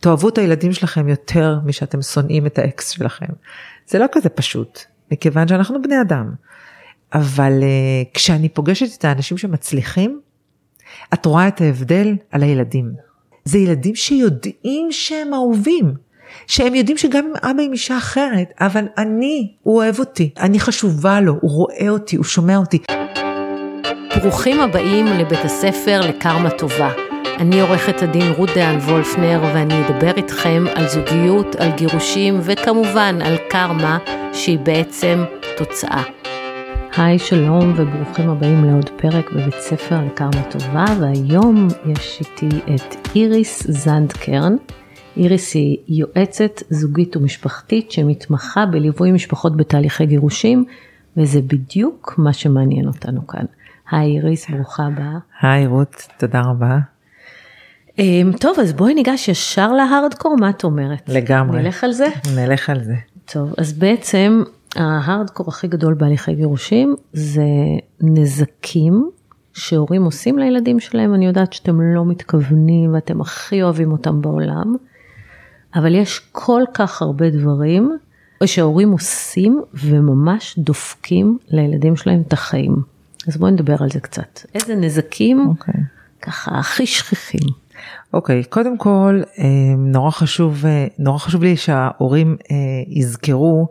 [0.00, 3.26] תאהבו את הילדים שלכם יותר משאתם שונאים את האקס שלכם.
[3.86, 4.80] זה לא כזה פשוט,
[5.12, 6.32] מכיוון שאנחנו בני אדם.
[7.12, 10.20] אבל uh, כשאני פוגשת את האנשים שמצליחים,
[11.14, 12.92] את רואה את ההבדל על הילדים.
[13.44, 15.94] זה ילדים שיודעים שהם אהובים,
[16.46, 21.20] שהם יודעים שגם אם אבא עם אישה אחרת, אבל אני, הוא אוהב אותי, אני חשובה
[21.20, 22.78] לו, הוא רואה אותי, הוא שומע אותי.
[24.22, 27.09] ברוכים הבאים לבית הספר לקרמה טובה.
[27.38, 33.36] אני עורכת הדין רות דהן וולפנר ואני אדבר איתכם על זוגיות, על גירושים וכמובן על
[33.50, 33.98] קרמה
[34.32, 35.24] שהיא בעצם
[35.56, 36.02] תוצאה.
[36.96, 43.66] היי שלום וברוכים הבאים לעוד פרק בבית ספר לקרמה טובה והיום יש איתי את איריס
[43.70, 44.56] זנד קרן.
[45.16, 50.64] איריס היא יועצת זוגית ומשפחתית שמתמחה בליווי משפחות בתהליכי גירושים
[51.16, 53.44] וזה בדיוק מה שמעניין אותנו כאן.
[53.90, 55.18] היי איריס, ברוכה הבאה.
[55.40, 56.78] היי רות, תודה רבה.
[57.98, 61.08] אמ, טוב, אז בואי ניגש ישר להארדקור, מה את אומרת?
[61.08, 61.62] לגמרי.
[61.62, 62.06] נלך על זה?
[62.36, 62.94] נלך על זה.
[63.24, 64.42] טוב, אז בעצם
[64.76, 67.42] ההארדקור הכי גדול בהליכי גירושים זה
[68.00, 69.10] נזקים
[69.52, 74.76] שהורים עושים לילדים שלהם, אני יודעת שאתם לא מתכוונים ואתם הכי אוהבים אותם בעולם,
[75.74, 77.96] אבל יש כל כך הרבה דברים
[78.44, 82.76] שההורים עושים וממש דופקים לילדים שלהם את החיים.
[83.28, 84.40] אז בואי נדבר על זה קצת.
[84.54, 85.99] איזה נזקים okay.
[86.22, 87.48] ככה הכי שכיחים.
[88.12, 89.44] אוקיי, okay, קודם כל, אה,
[89.78, 92.56] נורא חשוב, אה, נורא חשוב לי שההורים אה,
[92.88, 93.68] יזכרו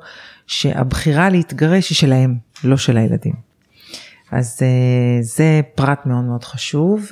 [0.47, 3.33] שהבחירה להתגרש היא שלהם, לא של הילדים.
[4.31, 4.59] אז
[5.21, 7.09] זה פרט מאוד מאוד חשוב.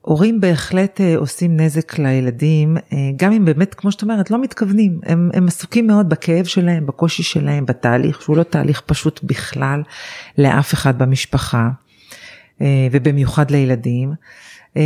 [0.00, 2.76] הורים בהחלט עושים נזק לילדים,
[3.16, 5.00] גם אם באמת, כמו שאת אומרת, לא מתכוונים.
[5.02, 9.82] הם, הם עסוקים מאוד בכאב שלהם, בקושי שלהם, בתהליך, שהוא לא תהליך פשוט בכלל
[10.38, 11.68] לאף אחד במשפחה,
[12.60, 14.12] ובמיוחד לילדים.
[14.76, 14.82] אמ,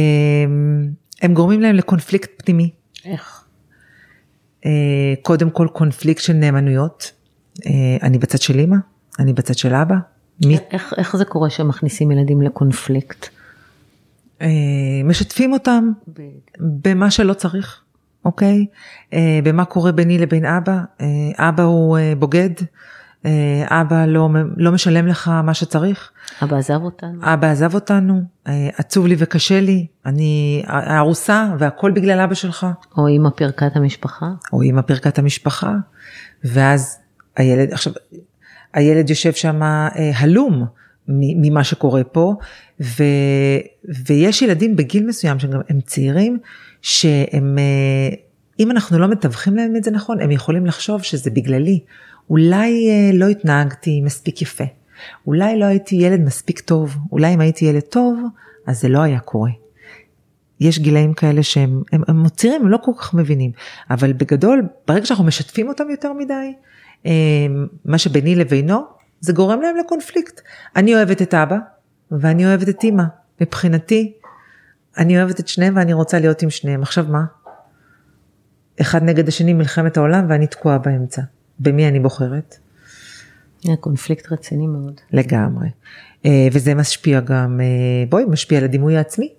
[1.22, 2.70] הם גורמים להם לקונפליקט פנימי.
[3.04, 3.44] איך?
[4.66, 7.12] אה, קודם כל קונפליקט של נאמנויות.
[7.66, 8.76] אה, אני בצד של אימא,
[9.18, 9.94] אני בצד של אבא.
[10.46, 10.58] מי...
[10.70, 13.28] איך, איך זה קורה שמכניסים ילדים לקונפליקט?
[14.42, 14.48] אה,
[15.04, 15.90] משתפים אותם
[16.60, 17.82] במה שלא צריך,
[18.24, 18.66] אוקיי?
[19.44, 20.80] במה קורה ביני לבין אבא.
[21.38, 22.66] אבא הוא בוגד, אה,
[23.64, 26.10] אבא לא, לא משלם לך מה שצריך.
[26.42, 27.18] אבא עזב אותנו.
[27.22, 30.62] אבא עזב אותנו, אה, עצוב לי וקשה לי, אני
[30.98, 32.66] ארוסה והכל בגלל אבא שלך.
[32.98, 34.26] או אימא פירקה את המשפחה.
[34.52, 35.74] או אימא פירקה את המשפחה,
[36.44, 36.98] ואז
[37.36, 37.92] הילד, עכשיו,
[38.74, 40.66] הילד יושב שם אה, הלום
[41.08, 42.34] ממה שקורה פה,
[42.80, 43.02] ו,
[44.06, 46.38] ויש ילדים בגיל מסוים שגם הם צעירים,
[46.82, 47.56] שהם,
[48.60, 51.80] אם אנחנו לא מתווכים להם את זה נכון, הם יכולים לחשוב שזה בגללי.
[52.30, 54.64] אולי אה, לא התנהגתי מספיק יפה,
[55.26, 58.20] אולי לא הייתי ילד מספיק טוב, אולי אם הייתי ילד טוב,
[58.66, 59.50] אז זה לא היה קורה.
[60.60, 63.50] יש גילאים כאלה שהם הם, הם מוצרים, הם לא כל כך מבינים,
[63.90, 66.52] אבל בגדול, ברגע שאנחנו משתפים אותם יותר מדי,
[67.06, 67.12] אה,
[67.84, 68.80] מה שביני לבינו,
[69.20, 70.40] זה גורם להם לקונפליקט.
[70.76, 71.56] אני אוהבת את אבא,
[72.10, 73.04] ואני אוהבת את אימא.
[73.40, 74.12] מבחינתי,
[74.98, 76.82] אני אוהבת את שניהם ואני רוצה להיות עם שניהם.
[76.82, 77.24] עכשיו מה?
[78.80, 81.22] אחד נגד השני מלחמת העולם ואני תקועה באמצע.
[81.60, 82.58] במי אני בוחרת.
[83.80, 85.00] קונפליקט רציני מאוד.
[85.12, 85.68] לגמרי.
[86.26, 89.32] אה, וזה משפיע גם, אה, בואי, משפיע על הדימוי העצמי.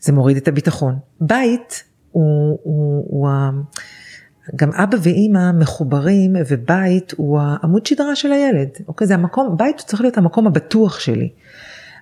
[0.00, 0.98] זה מוריד את הביטחון.
[1.20, 3.28] בית הוא, הוא, הוא
[4.56, 8.68] גם אבא ואימא מחוברים ובית הוא העמוד שדרה של הילד.
[8.88, 11.28] אוקיי, זה המקום, בית הוא צריך להיות המקום הבטוח שלי.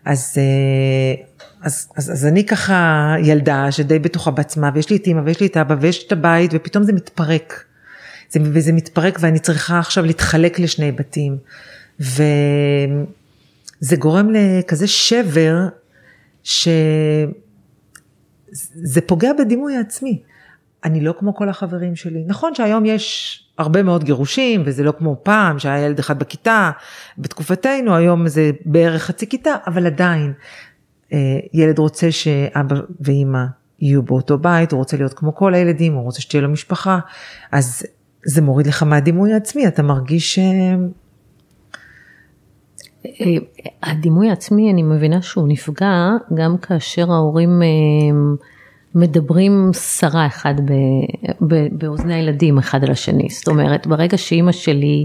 [0.05, 1.23] אז, אה,
[1.63, 5.47] אז, אז, אז אני ככה ילדה שדי בטוחה בעצמה ויש לי את אימא ויש לי
[5.47, 7.65] את אבא ויש את הבית ופתאום זה מתפרק.
[8.31, 11.37] זה, וזה מתפרק ואני צריכה עכשיו להתחלק לשני בתים.
[12.01, 12.27] וזה
[13.99, 15.69] גורם לכזה שבר,
[16.43, 17.31] שזה
[19.07, 20.23] פוגע בדימוי העצמי.
[20.85, 22.25] אני לא כמו כל החברים שלי.
[22.27, 26.71] נכון שהיום יש הרבה מאוד גירושים, וזה לא כמו פעם שהיה ילד אחד בכיתה,
[27.19, 30.33] בתקופתנו היום זה בערך חצי כיתה, אבל עדיין,
[31.13, 31.19] אה,
[31.53, 33.45] ילד רוצה שאבא ואימא
[33.81, 36.99] יהיו באותו בית, הוא רוצה להיות כמו כל הילדים, הוא רוצה שתהיה לו משפחה,
[37.53, 37.87] אז
[38.25, 40.39] זה מוריד לך מהדימוי העצמי, אתה מרגיש.
[40.39, 40.75] אה,
[43.83, 47.69] הדימוי העצמי, אני מבינה שהוא נפגע גם כאשר ההורים אה,
[48.95, 50.55] מדברים סרה אחד
[51.71, 53.29] באוזני הילדים אחד על השני.
[53.31, 55.05] זאת אומרת, ברגע שאימא שלי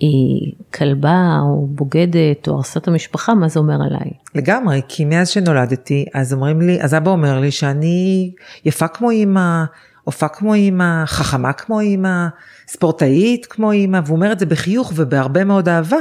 [0.00, 4.10] היא כלבה או בוגדת או הרסת המשפחה, מה זה אומר עליי?
[4.34, 8.30] לגמרי, כי מאז שנולדתי, אז אומרים לי, אז אבא אומר לי שאני
[8.64, 9.64] יפה כמו אימא,
[10.04, 12.26] הופעה כמו אימא, חכמה כמו אימא,
[12.68, 16.00] ספורטאית כמו אימא, והוא אומר את זה בחיוך ובהרבה מאוד אהבה,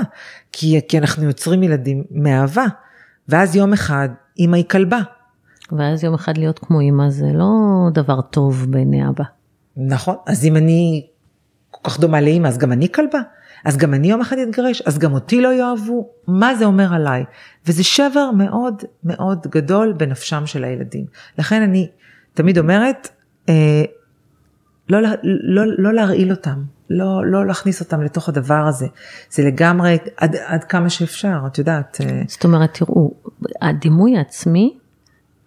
[0.52, 2.66] כי, כי אנחנו יוצרים ילדים מאהבה.
[3.28, 4.10] ואז יום אחד
[4.40, 5.00] אימא היא כלבה.
[5.72, 7.50] ואז יום אחד להיות כמו אימא זה לא
[7.94, 9.24] דבר טוב בעיני אבא.
[9.78, 11.08] נכון, אז אם אני
[11.72, 13.20] כל כך דומה לאימא, אז גם אני כלבה.
[13.66, 17.24] אז גם אני יום אחד אתגרש, אז גם אותי לא יאהבו, מה זה אומר עליי?
[17.68, 21.06] וזה שבר מאוד מאוד גדול בנפשם של הילדים.
[21.38, 21.90] לכן אני
[22.34, 23.10] תמיד אומרת,
[23.48, 28.88] לא, לא, לא, לא להרעיל אותם, לא, לא להכניס אותם לתוך הדבר הזה.
[29.30, 31.98] זה לגמרי עד, עד כמה שאפשר, את יודעת.
[32.02, 32.22] אה.
[32.28, 33.12] זאת אומרת, תראו,
[33.62, 34.78] הדימוי העצמי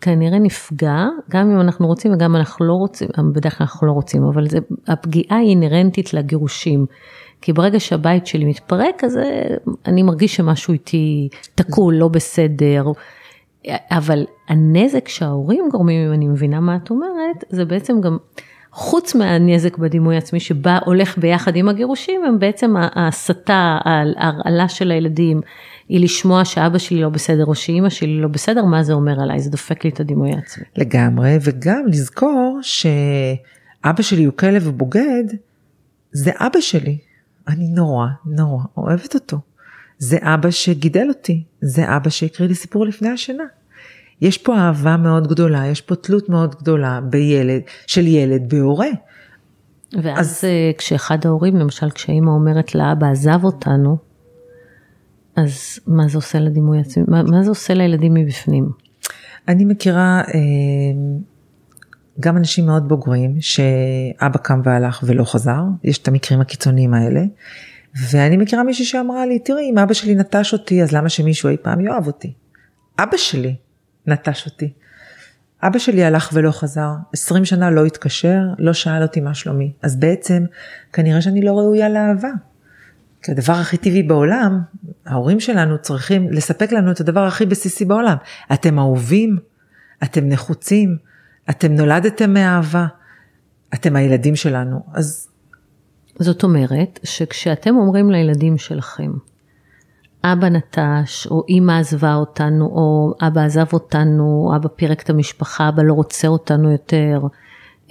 [0.00, 3.93] כנראה נפגע, גם אם אנחנו רוצים וגם אם אנחנו לא רוצים, בדרך כלל אנחנו לא
[3.93, 4.59] רוצים, אבל זה,
[4.89, 6.87] הפגיעה היא אינהרנטית לגירושים.
[7.41, 9.56] כי ברגע שהבית שלי מתפרק, אז אה,
[9.87, 12.85] אני מרגיש שמשהו איתי תקול, לא בסדר.
[13.91, 18.17] אבל הנזק שההורים גורמים, אם אני מבינה מה את אומרת, זה בעצם גם,
[18.73, 25.41] חוץ מהנזק בדימוי עצמי שבא, הולך ביחד עם הגירושים, הם בעצם ההסתה, ההרעלה של הילדים,
[25.88, 29.41] היא לשמוע שאבא שלי לא בסדר או שאימא שלי לא בסדר, מה זה אומר עליי,
[29.41, 30.65] זה דופק לי את הדימוי העצמי.
[30.76, 35.25] לגמרי, וגם לזכור שאבא שלי הוא כלב בוגד,
[36.12, 36.99] זה אבא שלי.
[37.49, 39.38] אני נורא נורא אוהבת אותו.
[39.99, 43.44] זה אבא שגידל אותי, זה אבא שהקריא לי סיפור לפני השינה.
[44.21, 48.91] יש פה אהבה מאוד גדולה, יש פה תלות מאוד גדולה בילד, של ילד בהורה.
[50.03, 50.44] ואז אז...
[50.44, 53.97] אה, כשאחד ההורים, למשל כשאימא אומרת לאבא עזב אותנו,
[55.37, 58.69] אז מה זה עושה לדימוי עצמי, מה, מה זה עושה לילדים מבפנים?
[59.49, 60.41] אני מכירה אה,
[62.21, 67.21] גם אנשים מאוד בוגרים שאבא קם והלך ולא חזר, יש את המקרים הקיצוניים האלה.
[67.94, 71.56] ואני מכירה מישהי שאמרה לי, תראי, אם אבא שלי נטש אותי, אז למה שמישהו אי
[71.62, 72.33] פעם יאהב אותי?
[72.99, 73.56] אבא שלי
[74.06, 74.73] נטש אותי.
[75.62, 79.73] אבא שלי הלך ולא חזר, 20 שנה לא התקשר, לא שאל אותי מה שלומי.
[79.83, 80.44] אז בעצם,
[80.93, 82.31] כנראה שאני לא ראויה לאהבה.
[83.23, 84.61] כי הדבר הכי טבעי בעולם,
[85.06, 88.17] ההורים שלנו צריכים לספק לנו את הדבר הכי בסיסי בעולם.
[88.53, 89.39] אתם אהובים,
[90.03, 90.97] אתם נחוצים,
[91.50, 92.87] אתם נולדתם מאהבה,
[93.75, 94.81] אתם הילדים שלנו.
[94.94, 95.31] אז...
[96.19, 99.12] זאת אומרת, שכשאתם אומרים לילדים שלכם,
[100.25, 105.69] אבא נטש, או אימא עזבה אותנו, או אבא עזב אותנו, או אבא פירק את המשפחה,
[105.69, 107.20] אבא לא רוצה אותנו יותר,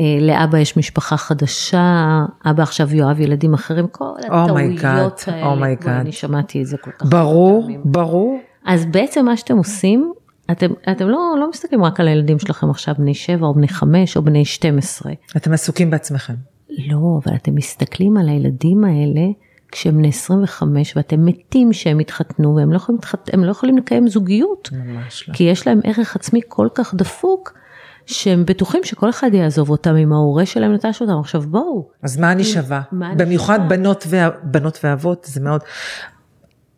[0.02, 5.74] אה, לאבא יש משפחה חדשה, אבא עכשיו יאהב ילדים אחרים, כל oh הטעויות oh האלה,
[5.82, 7.06] oh אני שמעתי את זה כל כך.
[7.06, 8.40] ברור, ברור.
[8.66, 10.14] אז בעצם מה שאתם עושים,
[10.52, 14.18] אתם, אתם לא, לא מסתכלים רק על הילדים שלכם עכשיו בני 7 או בני 5
[14.18, 15.14] או בני 12.
[15.38, 16.34] אתם עסוקים בעצמכם.
[16.78, 19.22] לא, אבל אתם מסתכלים על הילדים האלה
[19.72, 23.02] כשהם בני 25 ואתם מתים שהם יתחתנו והם לא יכולים,
[23.34, 24.70] הם לא יכולים לקיים זוגיות.
[24.72, 25.34] ממש לא.
[25.34, 27.54] כי יש להם ערך עצמי כל כך דפוק.
[28.06, 31.90] שהם בטוחים שכל אחד יעזוב אותם אם ההורה שלהם נטש אותם, עכשיו בואו.
[32.04, 32.82] אז מה אני שווה?
[32.92, 33.68] מה במיוחד שווה?
[33.70, 35.62] בנות, וה, בנות ואבות, זה מאוד,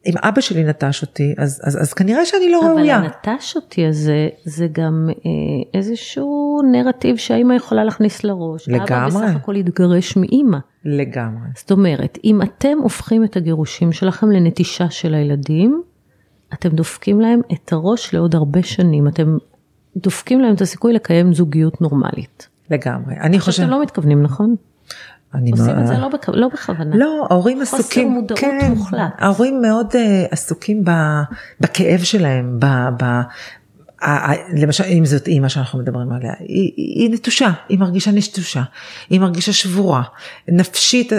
[0.05, 2.97] אם אבא שלי נטש אותי, אז, אז, אז כנראה שאני לא אבל ראויה.
[2.97, 8.69] אבל הנטש אותי הזה, זה גם אה, איזשהו נרטיב שהאימא יכולה להכניס לראש.
[8.69, 8.85] לגמרי.
[8.87, 10.57] אבא בסך הכל התגרש מאימא.
[10.85, 11.47] לגמרי.
[11.55, 15.81] זאת אומרת, אם אתם הופכים את הגירושים שלכם לנטישה של הילדים,
[16.53, 19.07] אתם דופקים להם את הראש לעוד הרבה שנים.
[19.07, 19.37] אתם
[19.97, 22.47] דופקים להם את הסיכוי לקיים זוגיות נורמלית.
[22.69, 23.15] לגמרי.
[23.15, 23.55] אני חושבת...
[23.55, 24.55] שאתם לא מתכוונים, נכון?
[25.35, 25.81] אני עושים מה...
[25.81, 26.29] את זה לא, בכ...
[26.33, 26.95] לא בכוונה.
[26.95, 28.99] לא, ההורים עסוקים, חוסר מודעות כן, מוחלט.
[29.17, 29.95] ההורים מאוד uh,
[30.31, 30.91] עסוקים ב,
[31.59, 32.65] בכאב שלהם, ב,
[32.97, 33.05] ב,
[34.61, 38.63] למשל אם זאת אימא שאנחנו מדברים עליה, היא, היא נטושה, היא מרגישה נטושה,
[39.09, 40.03] היא מרגישה שבורה,
[40.47, 41.13] נפשית,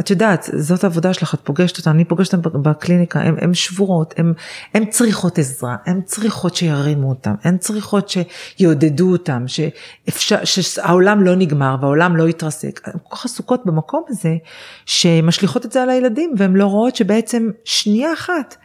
[0.00, 4.14] את יודעת, זאת העבודה שלך, את פוגשת אותה, אני פוגשת אותם בקליניקה, הן שבורות,
[4.74, 8.08] הן צריכות עזרה, הן צריכות שירימו אותן, הן צריכות
[8.58, 9.44] שיעודדו אותן,
[10.54, 14.36] שהעולם לא נגמר והעולם לא יתרסק, הן כל כך עסוקות במקום הזה,
[14.86, 18.56] שמשליכות את זה על הילדים והן לא רואות שבעצם שנייה אחת.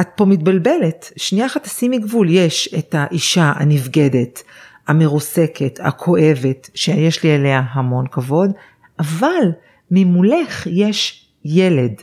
[0.00, 4.42] את פה מתבלבלת, שנייה אחת תשימי גבול, יש את האישה הנבגדת,
[4.88, 8.50] המרוסקת, הכואבת, שיש לי אליה המון כבוד,
[8.98, 9.52] אבל
[9.90, 11.94] ממולך יש ילד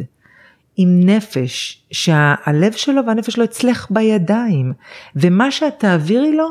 [0.78, 4.74] עם נפש, שהלב שלו והנפש שלו אצלך בידיים,
[5.16, 6.48] ומה שאת תעבירי לו,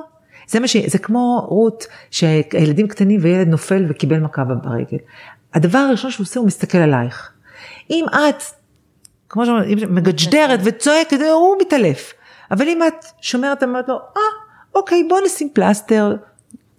[0.49, 0.77] זה מה ש...
[0.77, 4.99] זה כמו רות, שהילדים קטנים וילד נופל וקיבל מכה ברגל.
[5.55, 7.33] הדבר הראשון שהוא עושה הוא מסתכל עלייך.
[7.91, 8.43] אם את
[9.29, 12.13] כמו שאומרים, מגג'דרת וצועקת, הוא מתעלף.
[12.51, 14.23] אבל אם את שומרת, אמרת לו, אה,
[14.75, 16.17] אוקיי, בוא נשים פלסטר.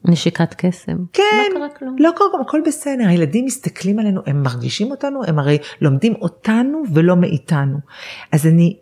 [0.06, 0.98] נשיקת קסם.
[1.14, 1.24] כן,
[1.54, 1.96] לא קרה כלום.
[2.00, 3.08] לא קרה כלום, הכל בסדר.
[3.08, 7.78] הילדים מסתכלים עלינו, הם מרגישים אותנו, הם הרי לומדים אותנו ולא מאיתנו.
[8.32, 8.78] אז אני,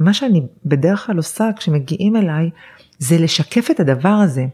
[0.00, 2.50] מה שאני בדרך כלל עושה כשמגיעים אליי,
[2.98, 4.44] זה לשקף את הדבר הזה.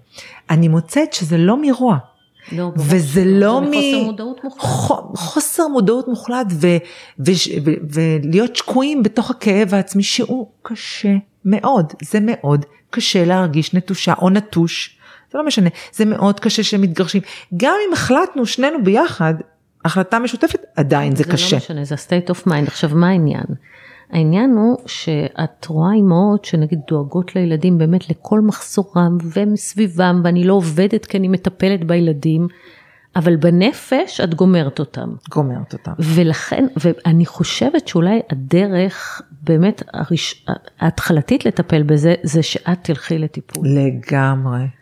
[0.51, 1.99] אני מוצאת שזה לא מרוע.
[2.53, 3.65] לא, וזה לא מ...
[3.65, 4.99] חוסר מודעות מוחלט.
[5.17, 6.67] חוסר מודעות מוחלט ו...
[7.27, 7.31] ו...
[7.65, 7.71] ו...
[7.95, 11.15] ולהיות שקועים בתוך הכאב העצמי שהוא קשה
[11.45, 14.99] מאוד, זה מאוד קשה להרגיש נטושה או נטוש,
[15.33, 17.23] זה לא משנה, זה מאוד קשה שמתגרשים.
[17.57, 19.35] גם אם החלטנו שנינו ביחד,
[19.85, 21.49] החלטה משותפת, עדיין זה, זה קשה.
[21.49, 22.67] זה לא משנה, זה ה-state of mind.
[22.67, 23.47] עכשיו, מה העניין?
[24.11, 31.07] העניין הוא שאת רואה אימהות שנגיד דואגות לילדים באמת לכל מחסורם ומסביבם, ואני לא עובדת
[31.07, 32.47] כי אני מטפלת בילדים,
[33.17, 35.09] אבל בנפש את גומרת אותם.
[35.31, 35.93] גומרת אותם.
[35.99, 40.47] ולכן, ואני חושבת שאולי הדרך באמת הראש,
[40.81, 43.67] ההתחלתית לטפל בזה, זה שאת תלכי לטיפול.
[43.69, 44.78] לגמרי.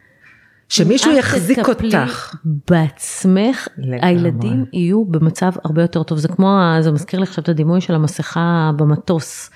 [0.69, 2.35] שמישהו יחזיק אותך.
[2.71, 3.99] בעצמך, לגמרי.
[4.03, 6.19] הילדים יהיו במצב הרבה יותר טוב.
[6.19, 9.51] זה כמו, זה מזכיר לי עכשיו את הדימוי של המסכה במטוס.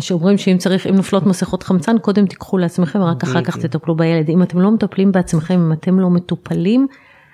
[0.00, 3.56] שאומרים שאם צריך, אם נופלות מסכות חמצן, קודם תיקחו לעצמכם, רק אחר כך.
[3.56, 4.28] תטפלו בילד.
[4.28, 6.86] אם אתם לא מטפלים בעצמכם, אם אתם לא מטופלים,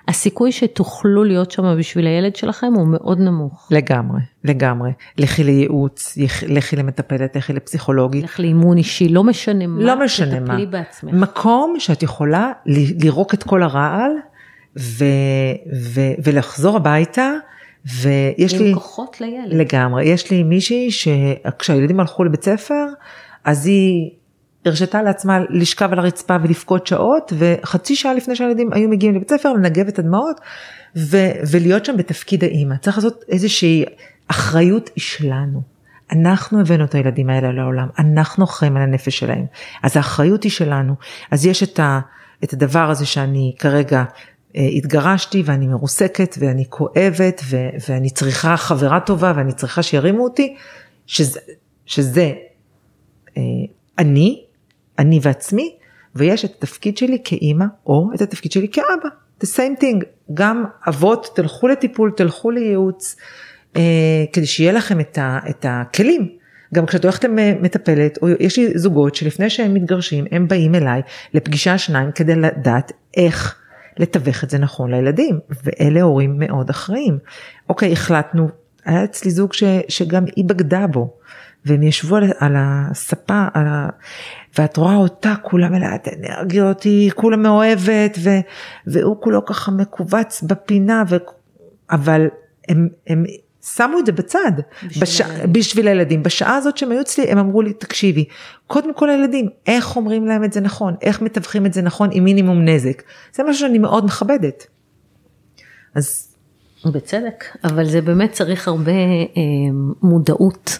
[0.07, 3.67] הסיכוי שתוכלו להיות שם בשביל הילד שלכם הוא מאוד נמוך.
[3.71, 4.91] לגמרי, לגמרי.
[5.17, 8.23] לכי לייעוץ, לכי למטפלת, לכי לפסיכולוגית.
[8.23, 10.45] לך לאימון אישי, לא משנה מה, לא משנה מה.
[10.45, 11.13] תטפלי בעצמך.
[11.13, 14.11] מקום שאת יכולה לירוק את כל הרעל
[14.79, 15.05] ו-
[15.73, 17.33] ו- ולחזור הביתה,
[17.85, 18.73] ויש עם לי...
[18.73, 19.53] כוחות לילד.
[19.53, 20.05] לגמרי.
[20.05, 22.85] יש לי מישהי שכשהילדים הלכו לבית ספר,
[23.45, 24.11] אז היא
[24.67, 29.53] הרשתה לעצמה לשכב על הרצפה ולבכות שעות, וחצי שעה לפני שהילדים היו מגיעים לבית ספר,
[29.53, 30.41] לנגב את הדמעות,
[30.95, 32.75] ו- ולהיות שם בתפקיד האימא.
[32.81, 33.85] צריך לעשות איזושהי
[34.27, 35.61] אחריות שלנו.
[36.11, 39.45] אנחנו הבאנו את הילדים האלה לעולם, אנחנו אחראים על הנפש שלהם,
[39.83, 40.93] אז האחריות היא שלנו.
[41.31, 41.99] אז יש את, ה,
[42.43, 44.03] את הדבר הזה שאני כרגע
[44.55, 47.57] אה, התגרשתי ואני מרוסקת ואני כואבת ו,
[47.89, 50.55] ואני צריכה חברה טובה ואני צריכה שירימו אותי,
[51.07, 51.39] שזה,
[51.85, 52.33] שזה
[53.37, 53.41] אה,
[53.99, 54.43] אני,
[54.99, 55.75] אני ועצמי,
[56.15, 59.09] ויש את התפקיד שלי כאימא או את התפקיד שלי כאבא.
[59.43, 63.15] The same thing, גם אבות תלכו לטיפול, תלכו לייעוץ,
[63.75, 63.81] אה,
[64.33, 66.37] כדי שיהיה לכם את, ה, את הכלים.
[66.73, 71.01] גם כשאת הולכת למטפלת, או יש לי זוגות שלפני שהם מתגרשים, הם באים אליי
[71.33, 73.55] לפגישה שניים כדי לדעת איך
[73.97, 77.17] לתווך את זה נכון לילדים, ואלה הורים מאוד אחראים.
[77.69, 78.49] אוקיי, החלטנו,
[78.85, 81.13] היה אצלי זוג ש, שגם היא בגדה בו,
[81.65, 83.89] והם ישבו על, על הספה, על ה...
[84.59, 88.29] ואת רואה אותה כולה מלאת אנרגיות, היא כולה מאוהבת, ו,
[88.87, 91.15] והוא כולו ככה מכווץ בפינה, ו...
[91.91, 92.27] אבל
[92.69, 93.23] הם, הם
[93.75, 94.51] שמו את זה בצד,
[94.83, 95.21] בשביל בש...
[95.21, 95.53] הילדים.
[95.53, 96.23] בשביל הילדים.
[96.23, 98.25] בשעה הזאת שהם היו אצלי, הם אמרו לי, תקשיבי,
[98.67, 102.23] קודם כל הילדים, איך אומרים להם את זה נכון, איך מתווכים את זה נכון עם
[102.23, 103.03] מינימום נזק.
[103.33, 104.67] זה משהו שאני מאוד מכבדת.
[105.95, 106.35] אז
[106.85, 109.37] בצדק, אבל זה באמת צריך הרבה אה,
[110.01, 110.79] מודעות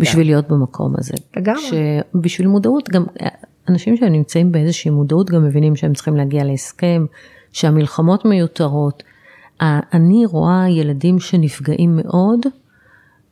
[0.00, 1.14] בשביל להיות במקום הזה.
[1.36, 1.62] לגמרי.
[1.62, 3.28] שבשביל מודעות גם אה,
[3.68, 7.06] אנשים שנמצאים באיזושהי מודעות גם מבינים שהם צריכים להגיע להסכם,
[7.52, 9.02] שהמלחמות מיותרות.
[9.60, 12.40] אני רואה ילדים שנפגעים מאוד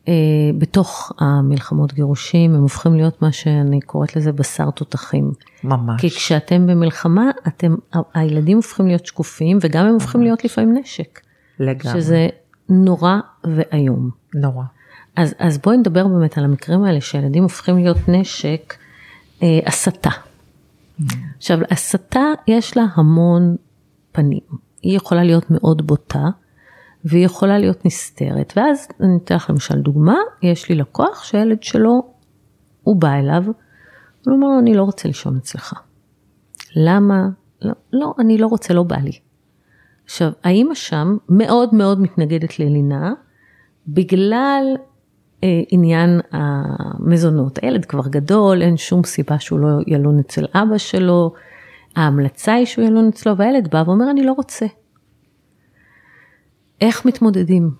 [0.08, 0.12] אה,
[0.58, 5.32] בתוך המלחמות גירושים, הם הופכים להיות מה שאני קוראת לזה בשר תותחים.
[5.64, 6.00] ממש.
[6.00, 7.74] כי כשאתם במלחמה, אתם,
[8.14, 11.20] הילדים הופכים להיות שקופים וגם הם הופכים להיות לפעמים נשק.
[11.60, 12.00] לגמרי.
[12.00, 12.28] שזה
[12.68, 14.10] נורא ואיום.
[14.34, 14.64] נורא.
[15.16, 18.74] אז, אז בואי נדבר באמת על המקרים האלה שהילדים הופכים להיות נשק,
[19.42, 20.10] אה, הסתה.
[21.36, 23.56] עכשיו, הסתה יש לה המון
[24.12, 24.40] פנים.
[24.82, 26.24] היא יכולה להיות מאוד בוטה,
[27.04, 28.52] והיא יכולה להיות נסתרת.
[28.56, 32.02] ואז אני אתן לך למשל דוגמה, יש לי לקוח שהילד שלו,
[32.82, 35.74] הוא בא אליו, הוא אומר לו, אני לא רוצה לישון אצלך.
[36.76, 37.28] למה?
[37.62, 39.18] לא, לא, אני לא רוצה, לא בא לי.
[40.04, 43.12] עכשיו, האימא שם מאוד מאוד מתנגדת ללינה,
[43.88, 44.64] בגלל
[45.68, 47.58] עניין המזונות.
[47.62, 51.32] הילד כבר גדול, אין שום סיבה שהוא לא ילון אצל אבא שלו,
[51.96, 54.66] ההמלצה היא שהוא ילון אצלו, והילד בא ואומר, אני לא רוצה.
[56.80, 57.70] איך מתמודדים?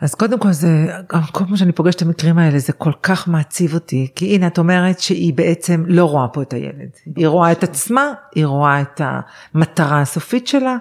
[0.00, 3.74] אז קודם כל זה, כל פעם שאני פוגשת את המקרים האלה זה כל כך מעציב
[3.74, 7.62] אותי, כי הנה את אומרת שהיא בעצם לא רואה פה את הילד, היא רואה את
[7.62, 10.76] עצמה, היא רואה את המטרה הסופית שלה,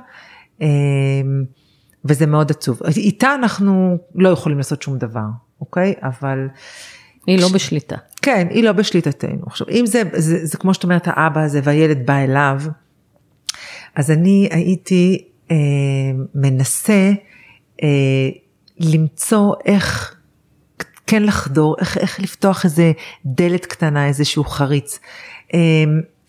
[0.61, 0.67] אמ,
[2.05, 2.81] וזה מאוד עצוב.
[2.97, 5.25] איתה אנחנו לא יכולים לעשות שום דבר,
[5.61, 5.93] אוקיי?
[6.03, 6.47] אבל
[7.27, 7.95] היא לא בשליטה.
[8.21, 9.43] כן, היא לא בשליטתנו.
[9.45, 12.61] עכשיו, אם זה, זה, זה כמו שאת אומרת, האבא הזה והילד בא אליו,
[13.95, 15.55] אז אני הייתי אה,
[16.35, 17.11] מנסה
[17.83, 17.87] אה,
[18.79, 20.15] למצוא איך
[21.07, 22.91] כן לחדור, איך, איך לפתוח איזה
[23.25, 24.99] דלת קטנה, איזשהו חריץ.
[25.53, 25.59] אה,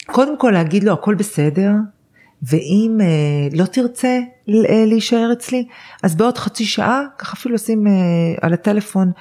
[0.07, 1.71] קודם כל להגיד לו הכל בסדר,
[2.43, 5.67] ואם אה, לא תרצה להישאר אצלי,
[6.03, 7.93] אז בעוד חצי שעה, ככה אפילו לשים אה,
[8.41, 9.13] על הטלפון,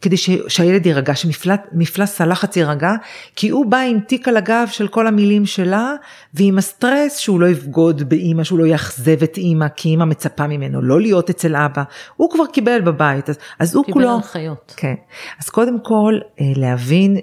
[0.00, 2.90] כדי ש- שהילד יירגע, שמפלס הלחץ יירגע,
[3.36, 5.94] כי הוא בא עם תיק על הגב של כל המילים שלה,
[6.34, 10.82] ועם הסטרס שהוא לא יבגוד באימא, שהוא לא יאכזב את אימא, כי אימא מצפה ממנו
[10.82, 11.82] לא להיות אצל אבא,
[12.16, 14.14] הוא כבר קיבל בבית, אז, אז הוא קיבל כולו...
[14.14, 14.74] הנחיות.
[14.76, 14.94] כן,
[15.38, 17.16] אז קודם כל אה, להבין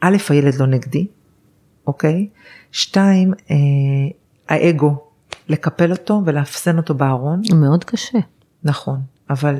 [0.00, 1.06] א', הילד לא נגדי,
[1.86, 2.28] אוקיי?
[2.72, 3.56] שתיים, אה,
[4.48, 5.11] האגו,
[5.52, 7.42] לקפל אותו ולאפסן אותו בארון.
[7.54, 8.18] מאוד קשה.
[8.64, 9.56] נכון, אבל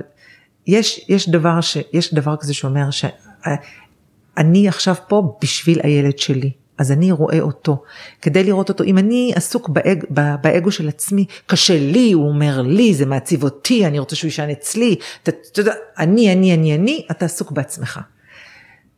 [0.66, 6.50] יש, יש, דבר, ש, יש דבר כזה שאומר שאני עכשיו פה בשביל הילד שלי.
[6.78, 7.82] אז אני רואה אותו.
[8.22, 10.04] כדי לראות אותו, אם אני עסוק באג,
[10.42, 14.50] באגו של עצמי, קשה לי, הוא אומר לי, זה מעציב אותי, אני רוצה שהוא יישן
[14.50, 18.00] אצלי, אתה, אתה יודע, אני, אני, אני, אני, אתה עסוק בעצמך.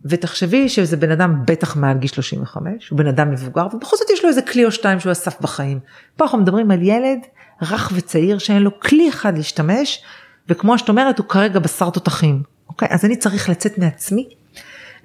[0.04, 4.22] ותחשבי שזה בן אדם בטח מעל גיל 35, הוא בן אדם מבוגר, ובכל זאת יש
[4.22, 5.78] לו איזה כלי או שתיים שהוא אסף בחיים.
[6.16, 7.18] פה אנחנו מדברים על ילד
[7.62, 10.02] רך וצעיר שאין לו כלי אחד להשתמש,
[10.48, 12.42] וכמו שאת אומרת, הוא כרגע בשר תותחים.
[12.68, 12.88] אוקיי?
[12.90, 14.28] אז אני צריך לצאת מעצמי,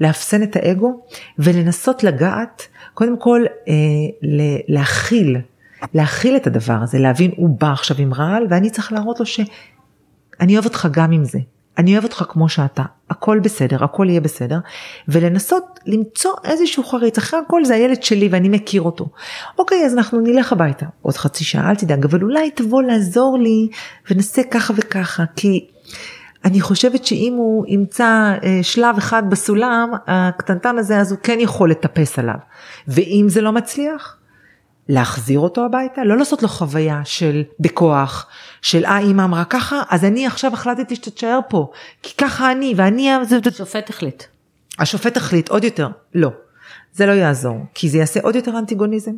[0.01, 1.06] לאפסן את האגו,
[1.39, 3.74] ולנסות לגעת, קודם כל אה,
[4.68, 5.38] להכיל,
[5.94, 10.53] להכיל את הדבר הזה, להבין, הוא בא עכשיו עם רעל, ואני צריך להראות לו שאני
[10.53, 11.39] אוהב אותך גם עם זה.
[11.78, 14.60] אני אוהב אותך כמו שאתה, הכל בסדר, הכל יהיה בסדר,
[15.08, 19.10] ולנסות למצוא איזשהו חריץ, אחרי הכל זה הילד שלי ואני מכיר אותו.
[19.60, 23.70] אוקיי, אז אנחנו נלך הביתה, עוד חצי שעה, אל תדאג, אבל אולי תבוא לעזור לי
[24.12, 25.68] ונעשה ככה וככה, כי
[26.46, 31.72] אני חושבת שאם הוא ימצא אה, שלב אחד בסולם, הקטנטן הזה, אז הוא כן יכול
[31.72, 32.38] לטפס עליו.
[32.88, 34.19] ואם זה לא מצליח,
[34.89, 38.27] להחזיר אותו הביתה, לא לעשות לו חוויה של בכוח,
[38.62, 41.72] של אה אימא אמרה ככה, אז אני עכשיו החלטתי שאתה תשאר פה,
[42.03, 43.12] כי ככה אני ואני...
[43.48, 44.24] השופט החליט.
[44.79, 46.29] השופט החליט, עוד יותר, לא.
[46.93, 49.12] זה לא יעזור, כי זה יעשה עוד יותר אנטיגוניזם,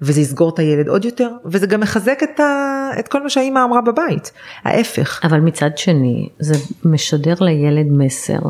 [0.00, 2.90] וזה יסגור את הילד עוד יותר, וזה גם מחזק את, ה...
[2.98, 4.32] את כל מה שהאימא אמרה בבית,
[4.64, 5.20] ההפך.
[5.24, 8.40] אבל מצד שני, זה משדר לילד מסר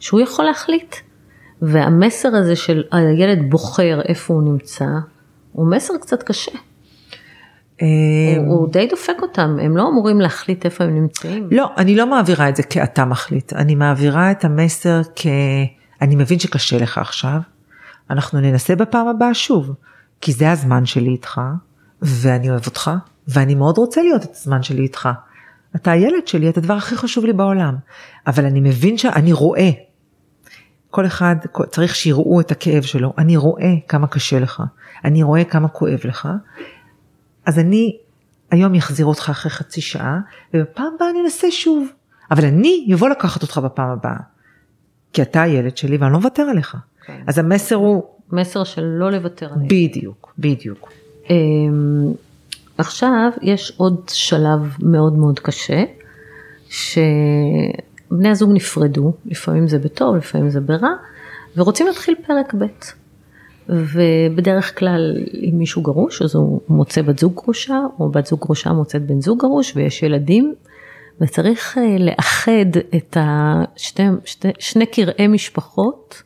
[0.00, 0.96] שהוא יכול להחליט.
[1.62, 4.86] והמסר הזה של הילד בוחר איפה הוא נמצא,
[5.52, 6.52] הוא מסר קצת קשה.
[7.82, 7.86] אמ,
[8.46, 11.48] הוא די דופק אותם, הם לא אמורים להחליט איפה הם נמצאים.
[11.50, 15.26] לא, אני לא מעבירה את זה כאתה מחליט, אני מעבירה את המסר כ...
[16.02, 17.38] אני מבין שקשה לך עכשיו,
[18.10, 19.74] אנחנו ננסה בפעם הבאה שוב,
[20.20, 21.40] כי זה הזמן שלי איתך,
[22.02, 22.90] ואני אוהב אותך,
[23.28, 25.08] ואני מאוד רוצה להיות את הזמן שלי איתך.
[25.76, 27.76] אתה הילד שלי, אתה הדבר הכי חשוב לי בעולם,
[28.26, 29.70] אבל אני מבין שאני רואה
[30.90, 31.36] כל אחד
[31.70, 34.62] צריך שיראו את הכאב שלו, אני רואה כמה קשה לך,
[35.04, 36.28] אני רואה כמה כואב לך,
[37.46, 37.96] אז אני
[38.50, 40.18] היום אחזיר אותך אחרי חצי שעה,
[40.54, 41.88] ובפעם הבאה אני אנסה שוב,
[42.30, 44.16] אבל אני אבוא לקחת אותך בפעם הבאה,
[45.12, 46.76] כי אתה הילד שלי ואני לא מוותר עליך.
[47.06, 47.22] כן.
[47.26, 48.02] אז המסר הוא...
[48.32, 49.72] מסר של לא לוותר עליך.
[49.72, 50.92] בדיוק, בדיוק.
[51.30, 52.12] אמ,
[52.78, 55.84] עכשיו יש עוד שלב מאוד מאוד קשה,
[56.68, 56.98] ש...
[58.10, 60.88] בני הזוג נפרדו, לפעמים זה בטוב, לפעמים זה ברע,
[61.56, 62.66] ורוצים להתחיל פרק ב'.
[63.70, 68.72] ובדרך כלל אם מישהו גרוש אז הוא מוצא בת זוג גרושה או בת זוג גרושה
[68.72, 70.54] מוצאת בן זוג גרוש ויש ילדים
[71.20, 76.22] וצריך אה, לאחד את השתי, שתי, שני קרעי משפחות,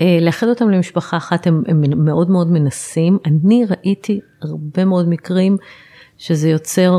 [0.00, 5.56] אה, לאחד אותם למשפחה אחת הם, הם מאוד מאוד מנסים, אני ראיתי הרבה מאוד מקרים
[6.18, 6.92] שזה יוצר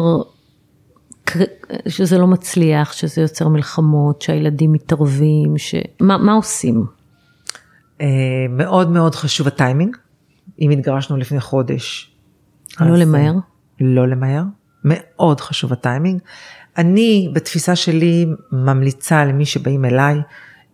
[1.88, 5.76] שזה לא מצליח, שזה יוצר מלחמות, שהילדים מתערבים, ש...
[6.00, 6.86] מה, מה עושים?
[8.02, 8.08] אה,
[8.50, 9.98] מאוד מאוד חשוב הטיימינג.
[10.62, 12.16] אם התגרשנו לפני חודש.
[12.82, 13.34] לא למהר?
[13.82, 14.44] לא למהר.
[14.84, 16.22] מאוד חשוב הטיימינג.
[16.78, 20.16] אני בתפיסה שלי ממליצה למי שבאים אליי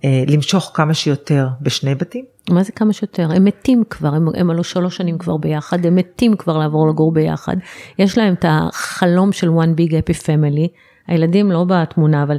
[0.04, 2.26] אה, למשוך כמה שיותר בשני בתים.
[2.50, 3.32] מה זה כמה שיותר?
[3.36, 7.12] הם מתים כבר, הם, הם עלו שלוש שנים כבר ביחד, הם מתים כבר לעבור לגור
[7.12, 7.56] ביחד.
[8.00, 10.68] יש להם את החלום של one big happy family,
[11.08, 12.38] הילדים לא בתמונה, אבל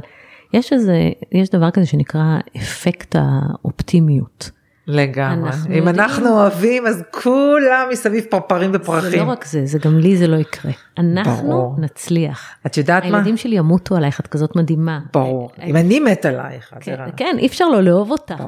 [0.53, 4.51] יש איזה, יש דבר כזה שנקרא אפקט האופטימיות.
[4.89, 5.49] לגמרי.
[5.49, 5.99] אנחנו אם יודעים...
[5.99, 9.09] אנחנו אוהבים, אז כולם מסביב פרפרים ופרחים.
[9.09, 10.71] זה לא רק זה, זה גם לי זה לא יקרה.
[10.97, 11.75] אנחנו ברור.
[11.77, 12.55] נצליח.
[12.65, 13.17] את יודעת הילדים מה?
[13.17, 14.99] הילדים שלי ימותו עלייך, את כזאת מדהימה.
[15.13, 15.49] ברור.
[15.57, 15.63] I...
[15.63, 18.43] אם אני מת עלייך, כן, כן, אי אפשר לא לאהוב אותך.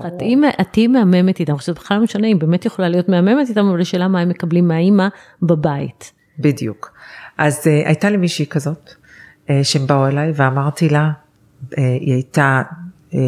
[0.61, 1.53] את תהיי מהממת איתם.
[1.53, 4.67] עכשיו, בכלל לא משנה אם באמת יכולה להיות מהממת איתם, אבל השאלה מה הם מקבלים
[4.67, 5.07] מהאימא
[5.41, 6.11] בבית.
[6.39, 6.93] בדיוק.
[7.37, 11.11] אז uh, הייתה לי מישהי כזאת, uh, שהם באו אליי ואמרתי לה,
[11.61, 12.61] uh, היא הייתה
[13.13, 13.19] אה,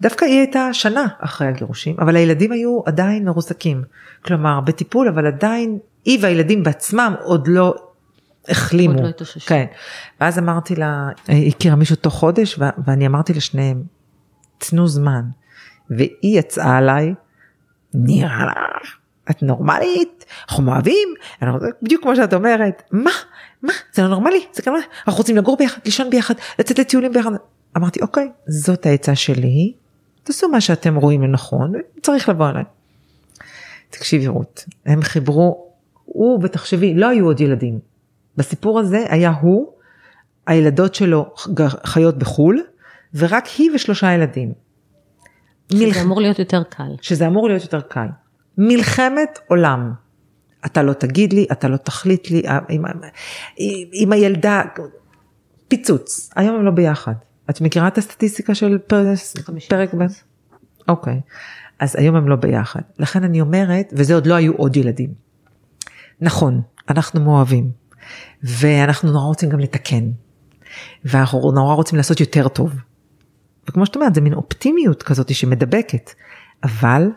[0.00, 3.82] דווקא היא הייתה שנה אחרי הגירושים, אבל הילדים היו עדיין מרוסקים.
[4.24, 7.74] כלומר, בטיפול, אבל עדיין היא והילדים בעצמם עוד לא
[8.48, 8.94] החלימו.
[8.94, 9.40] עוד לא התאוששו.
[9.46, 9.64] כן.
[10.20, 13.82] ואז אמרתי לה, היא הכירה מישהו תוך חודש, ואני אמרתי לשניהם,
[14.58, 15.22] תנו זמן.
[15.90, 17.14] והיא יצאה עליי,
[17.94, 18.96] נראה לך,
[19.30, 21.08] את נורמלית, אנחנו אוהבים,
[21.82, 23.10] בדיוק כמו שאת אומרת, מה,
[23.62, 27.30] מה, זה לא נורמלי, זה כנראה, אנחנו רוצים לגור ביחד, לישון ביחד, לצאת לטיולים ביחד.
[27.76, 29.72] אמרתי, אוקיי, זאת העצה שלי,
[30.22, 32.64] תעשו מה שאתם רואים לנכון, צריך לבוא אליי.
[33.90, 35.68] תקשיבי רות, הם חיברו,
[36.04, 37.78] הוא ותחשבי, לא היו עוד ילדים.
[38.36, 39.72] בסיפור הזה היה הוא,
[40.46, 41.34] הילדות שלו
[41.84, 42.62] חיות בחו"ל,
[43.14, 44.52] ורק היא ושלושה ילדים.
[45.72, 46.90] שזה אמור להיות יותר קל.
[47.00, 48.06] שזה אמור להיות יותר קל.
[48.58, 49.92] מלחמת עולם.
[50.66, 52.84] אתה לא תגיד לי, אתה לא תחליט לי, עם,
[53.92, 54.62] עם הילדה,
[55.68, 57.12] פיצוץ, היום הם לא ביחד.
[57.50, 59.36] את מכירה את הסטטיסטיקה של פרס,
[59.68, 60.04] פרק ב'?
[60.88, 61.20] אוקיי,
[61.78, 62.80] אז היום הם לא ביחד.
[62.98, 65.14] לכן אני אומרת, וזה עוד לא היו עוד ילדים.
[66.20, 67.70] נכון, אנחנו מאוהבים,
[68.42, 70.10] ואנחנו נורא רוצים גם לתקן,
[71.04, 72.74] ואנחנו נורא רוצים לעשות יותר טוב.
[73.68, 76.10] וכמו שאת אומרת, זה מין אופטימיות כזאת שמדבקת,
[76.64, 77.08] אבל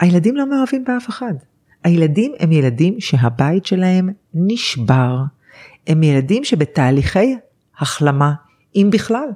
[0.00, 1.34] הילדים לא מאוהבים באף אחד.
[1.84, 5.16] הילדים הם ילדים שהבית שלהם נשבר.
[5.86, 7.36] הם ילדים שבתהליכי
[7.78, 8.32] החלמה,
[8.76, 9.28] אם בכלל.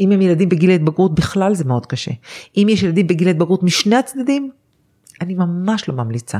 [0.00, 2.10] אם הם ילדים בגיל ההתבגרות בכלל זה מאוד קשה.
[2.56, 4.50] אם יש ילדים בגיל ההתבגרות משני הצדדים,
[5.20, 6.38] אני ממש לא ממליצה.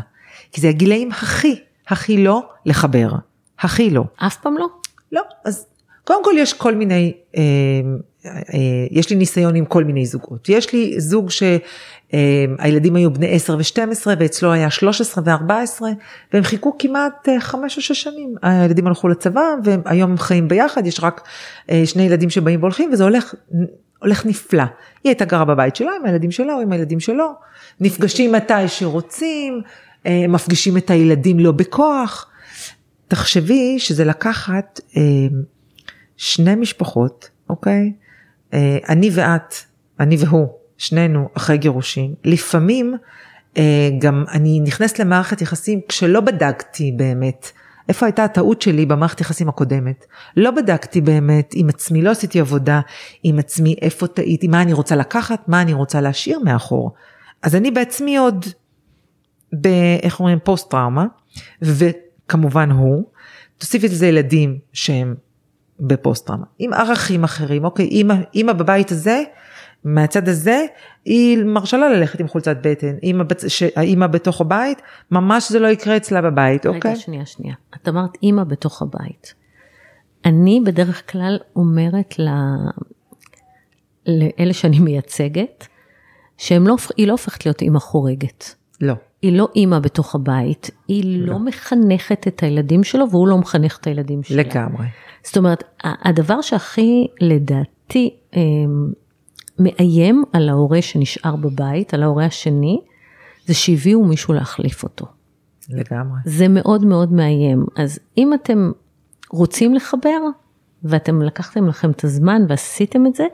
[0.53, 1.55] כי זה הגילאים הכי,
[1.89, 3.13] הכי לא לחבר.
[3.59, 4.05] הכי לא.
[4.17, 4.67] אף פעם לא?
[5.13, 5.23] לא.
[5.45, 5.67] אז
[6.05, 7.43] קודם כל יש כל מיני, אה,
[8.27, 8.31] אה,
[8.91, 10.49] יש לי ניסיון עם כל מיני זוגות.
[10.49, 11.31] יש לי זוג
[12.13, 15.83] שהילדים היו בני 10 ו-12 ואצלו היה 13 ו-14
[16.33, 18.35] והם חיכו כמעט 5 או 6 שנים.
[18.43, 21.29] הילדים הלכו לצבא והיום הם חיים ביחד, יש רק
[21.85, 23.35] שני ילדים שבאים והולכים וזה הולך,
[24.03, 24.63] הולך נפלא.
[24.63, 27.33] היא הייתה גרה בבית שלה עם הילדים שלה או עם הילדים שלו,
[27.81, 29.61] נפגשים מתי שרוצים,
[30.29, 32.31] מפגישים את הילדים לא בכוח.
[33.09, 34.81] תחשבי שזה לקחת
[36.17, 37.93] שני משפחות, אוקיי?
[38.89, 39.55] אני ואת,
[40.01, 42.97] אני והוא, שנינו אחרי גירושים, לפעמים
[43.99, 47.51] גם אני נכנסת למערכת יחסים כשלא בדקתי באמת.
[47.89, 50.07] איפה הייתה הטעות שלי במערכת יחסים הקודמת?
[50.37, 52.81] לא בדקתי באמת עם עצמי, לא עשיתי עבודה
[53.23, 56.95] עם עצמי, איפה טעיתי, מה אני רוצה לקחת, מה אני רוצה להשאיר מאחור.
[57.43, 58.47] אז אני בעצמי עוד,
[59.61, 59.67] ב,
[60.03, 61.07] איך אומרים, פוסט טראומה,
[61.63, 63.05] וכמובן הוא,
[63.59, 65.15] תוסיפי לזה ילדים שהם
[65.81, 69.23] בפוסט טראומה, עם ערכים אחרים, אוקיי, אימא, אימא בבית הזה,
[69.87, 70.65] מהצד הזה,
[71.05, 73.25] היא מרשה לה ללכת עם חולצת בטן, אימא,
[73.77, 76.91] האימא בתוך הבית, ממש זה לא יקרה אצלה בבית, רגע, אוקיי?
[76.91, 77.55] רגע, שנייה, שנייה.
[77.77, 79.35] את אמרת אימא בתוך הבית.
[80.25, 82.29] אני בדרך כלל אומרת ל...
[84.07, 85.67] לאלה שאני מייצגת,
[86.39, 88.55] שהיא לא, לא הופכת להיות אימא חורגת.
[88.81, 88.95] לא.
[89.23, 91.33] היא לא אימא בתוך הבית, היא לא.
[91.33, 94.37] לא מחנכת את הילדים שלו והוא לא מחנך את הילדים שלו.
[94.37, 94.87] לגמרי.
[95.23, 98.17] זאת אומרת, הדבר שהכי לדעתי
[99.59, 102.81] מאיים על ההורה שנשאר בבית, על ההורה השני,
[103.47, 105.07] זה שהביאו מישהו להחליף אותו.
[105.71, 106.19] לגמרי.
[106.25, 107.67] זה מאוד מאוד מאיים.
[107.77, 108.73] אז אם אתם
[109.31, 110.21] רוצים לחבר,
[110.85, 113.27] ואתם לקחתם לכם את הזמן ועשיתם את זה,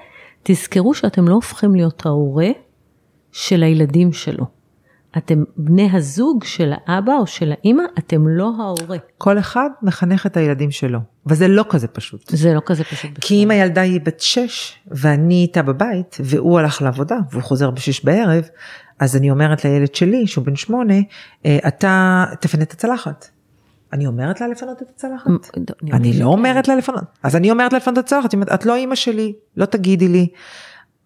[0.42, 2.48] תזכרו שאתם לא הופכים להיות ההורה
[3.32, 4.44] של הילדים שלו.
[5.16, 8.96] אתם בני הזוג של האבא או של האימא, אתם לא ההורה.
[9.18, 12.30] כל אחד מחנך את הילדים שלו, וזה לא כזה פשוט.
[12.30, 13.20] זה לא כזה פשוט בכלל.
[13.20, 18.04] כי אם הילדה היא בת 6 ואני איתה בבית והוא הלך לעבודה והוא חוזר ב-6
[18.04, 18.48] בערב,
[18.98, 20.94] אז אני אומרת לילד שלי שהוא בן 8,
[21.46, 23.28] אתה תפנה את הצלחת.
[23.92, 25.30] אני אומרת לה לפנות את הצלחת?
[25.92, 27.04] אני לא אומרת לה לפנות.
[27.22, 30.28] אז אני אומרת לה לפנות את הצלחת, את לא אימא שלי, לא תגידי לי.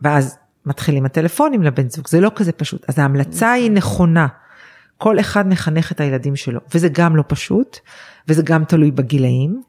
[0.00, 2.84] ואז מתחילים הטלפונים לבן זוג, זה לא כזה פשוט.
[2.88, 4.26] אז ההמלצה היא נכונה.
[4.98, 7.78] כל אחד מחנך את הילדים שלו, וזה גם לא פשוט,
[8.28, 9.62] וזה גם תלוי בגילאים.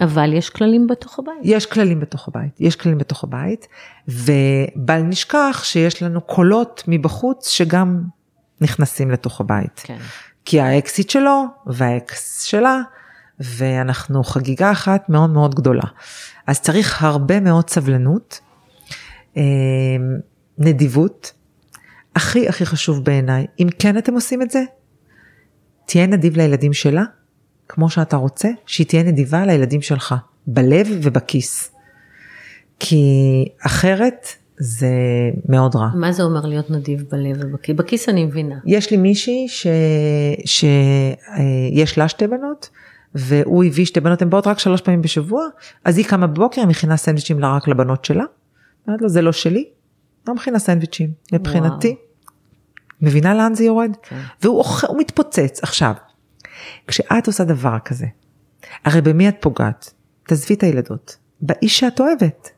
[0.00, 1.38] אבל יש כללים בתוך הבית.
[1.42, 3.68] יש כללים בתוך הבית, יש כללים בתוך הבית,
[4.08, 8.02] ובל נשכח שיש לנו קולות מבחוץ שגם
[8.60, 9.80] נכנסים לתוך הבית.
[9.84, 9.98] כן.
[10.44, 12.80] כי האקסיט שלו והאקס שלה,
[13.40, 15.84] ואנחנו חגיגה אחת מאוד מאוד גדולה.
[16.46, 18.40] אז צריך הרבה מאוד סבלנות.
[20.58, 21.32] נדיבות,
[22.16, 24.62] הכי הכי חשוב בעיניי, אם כן אתם עושים את זה,
[25.86, 27.04] תהיה נדיב לילדים שלה,
[27.68, 30.14] כמו שאתה רוצה, שהיא תהיה נדיבה לילדים שלך,
[30.46, 31.70] בלב ובכיס.
[32.80, 33.04] כי
[33.66, 34.26] אחרת
[34.58, 34.90] זה
[35.48, 35.88] מאוד רע.
[35.94, 37.76] מה זה אומר להיות נדיב בלב ובכיס?
[37.76, 38.54] בכיס אני מבינה.
[38.66, 39.46] יש לי מישהי
[40.44, 42.70] שיש לה שתי בנות,
[43.14, 45.46] והוא הביא שתי בנות, הן באות רק שלוש פעמים בשבוע,
[45.84, 48.24] אז היא קמה בבוקר, היא מכינה סנדוויצ'ים רק לבנות שלה.
[48.88, 49.68] אומרת לו, זה לא שלי,
[50.28, 51.12] לא מכינה סנדוויצ'ים.
[51.32, 51.96] מבחינתי,
[53.00, 53.90] מבינה לאן זה יורד?
[54.02, 54.20] כן.
[54.42, 55.60] והוא הוא מתפוצץ.
[55.62, 55.92] עכשיו,
[56.86, 58.06] כשאת עושה דבר כזה,
[58.84, 59.94] הרי במי את פוגעת?
[60.22, 62.50] תעזבי את הילדות, באיש שאת אוהבת.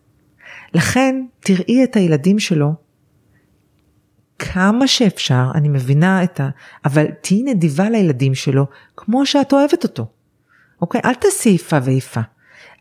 [0.75, 2.75] לכן, תראי את הילדים שלו
[4.39, 6.49] כמה שאפשר, אני מבינה את ה...
[6.85, 8.67] אבל תהיי נדיבה לילדים שלו
[8.97, 10.07] כמו שאת אוהבת אותו.
[10.81, 11.01] אוקיי?
[11.05, 12.21] אל תעשי איפה ואיפה.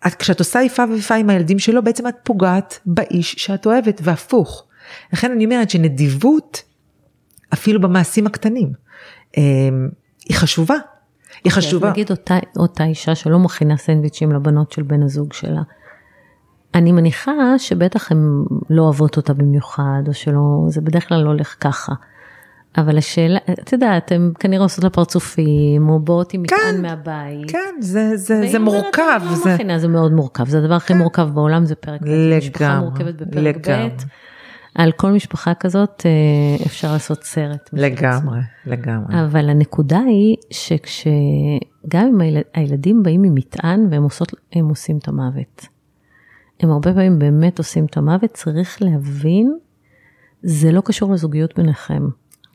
[0.08, 4.66] את, כשאת עושה איפה ואיפה עם הילדים שלו, בעצם את פוגעת באיש שאת אוהבת, והפוך.
[5.14, 6.64] לכן אני אומרת שנדיבות,
[7.54, 8.74] אפילו במעשים הקטנים,
[9.38, 9.90] אמ,
[10.26, 10.76] היא חשובה.
[11.44, 11.88] היא חשובה.
[11.88, 15.62] אז נגיד אותה, אותה אישה שלא מכינה סנדוויצ'ים לבנות של בן הזוג שלה,
[16.76, 21.56] אני מניחה שבטח הן לא אוהבות אותה במיוחד, או שלא, זה בדרך כלל לא הולך
[21.60, 21.94] ככה.
[22.78, 27.52] אבל השאלה, את יודעת, הן כנראה עושות לה פרצופים, או באות עם מטען כן, מהבית.
[27.52, 29.22] כן, זה, זה, זה מורכב.
[29.30, 29.54] לא זה...
[29.54, 33.68] מכינה, זה מאוד מורכב, זה הדבר הכי מורכב בעולם, זה פרק ב', משפחה מורכבת בפרק.
[33.70, 33.88] ב'.
[34.76, 37.70] על כל משפחה כזאת אה, אפשר לעשות סרט.
[37.74, 39.24] לגמרי, לגמרי.
[39.26, 41.10] אבל הנקודה היא שכשגם
[42.08, 45.66] אם היל- הילדים באים עם מטען והם עושות, הם עושים את המוות.
[46.60, 49.58] הם הרבה פעמים באמת עושים את המוות, צריך להבין,
[50.44, 52.04] זה לא קשור לזוגיות ביניכם.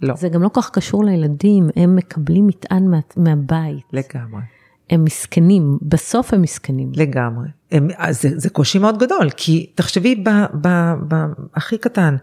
[0.02, 3.84] לא, זה גם לא כל כך קשור לילדים, הם מקבלים מטען מה, מהבית.
[3.92, 4.42] לגמרי.
[4.90, 6.92] הם מסכנים, בסוף הם מסכנים.
[6.94, 7.48] לגמרי.
[7.72, 10.28] הם, אז זה, זה קושי מאוד גדול, כי תחשבי ב,
[10.60, 10.68] ב,
[11.08, 11.14] ב,
[11.54, 12.16] הכי קטן,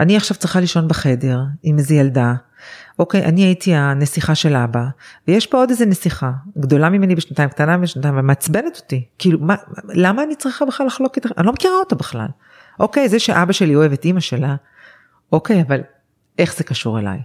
[0.00, 2.34] אני עכשיו צריכה לישון בחדר עם איזה ילדה,
[2.98, 4.84] אוקיי, אני הייתי הנסיכה של אבא,
[5.28, 9.04] ויש פה עוד איזה נסיכה, גדולה ממני בשנתיים, קטנה בשנתיים, ומעצבנת אותי.
[9.18, 9.54] כאילו, מה,
[9.88, 11.30] למה אני צריכה בכלל לחלוק איתך?
[11.38, 12.28] אני לא מכירה אותה בכלל.
[12.80, 14.56] אוקיי, זה שאבא שלי אוהב את אימא שלה,
[15.32, 15.80] אוקיי, אבל
[16.38, 17.18] איך זה קשור אליי?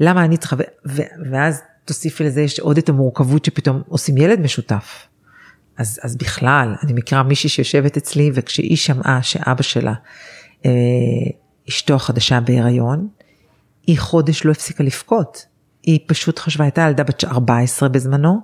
[0.00, 5.06] למה אני צריכה, ו, ואז תוסיפי לזה, יש עוד את המורכבות שפתאום עושים ילד משותף.
[5.76, 9.94] אז, אז בכלל, אני מכירה מישהי שיושבת אצלי, וכשהיא שמעה שאבא שלה,
[10.66, 10.70] אה,
[11.68, 13.08] אשתו החדשה בהיריון,
[13.86, 15.46] היא חודש לא הפסיקה לבכות.
[15.82, 18.40] היא פשוט חשבה, הייתה ילדה בת 14 בזמנו,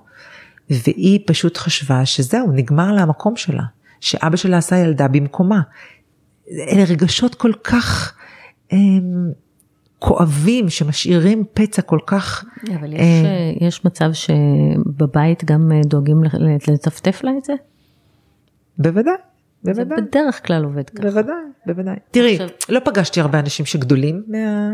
[0.69, 3.63] והיא פשוט חשבה שזהו, נגמר לה המקום שלה,
[3.99, 5.61] שאבא שלה עשה ילדה במקומה.
[6.51, 8.13] אלה רגשות כל כך
[8.73, 8.77] אה,
[9.99, 12.45] כואבים, שמשאירים פצע כל כך...
[12.75, 16.23] אבל יש, אה, יש מצב שבבית גם אה, דואגים
[16.67, 17.53] לטפטף לה את זה?
[18.77, 19.13] בוודאי,
[19.63, 19.97] זה בוודאי.
[20.01, 21.09] בדרך כלל עובד ככה.
[21.09, 21.95] בוודאי, בוודאי.
[22.11, 24.69] תראי, עכשיו- לא פגשתי הרבה אנשים שגדולים מה...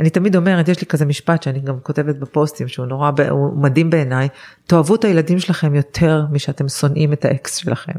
[0.00, 3.62] אני תמיד אומרת, יש לי כזה משפט שאני גם כותבת בפוסטים, שהוא נורא, ב- הוא
[3.62, 4.28] מדהים בעיניי,
[4.66, 7.92] תאהבו את הילדים שלכם יותר משאתם שונאים את האקס שלכם.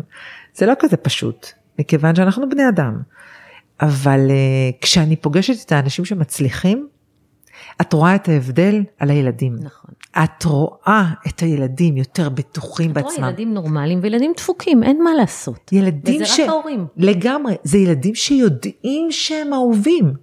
[0.55, 1.47] זה לא כזה פשוט,
[1.79, 2.99] מכיוון שאנחנו בני אדם.
[3.81, 6.87] אבל uh, כשאני פוגשת את האנשים שמצליחים,
[7.81, 9.55] את רואה את ההבדל על הילדים.
[9.59, 9.91] נכון.
[10.23, 13.25] את רואה את הילדים יותר בטוחים את רואה בעצמם.
[13.25, 15.71] ילדים נורמליים וילדים דפוקים, אין מה לעשות.
[15.73, 16.39] ילדים וזה ש...
[16.39, 16.87] רק ההורים.
[16.97, 20.13] לגמרי, זה ילדים שיודעים שהם אהובים.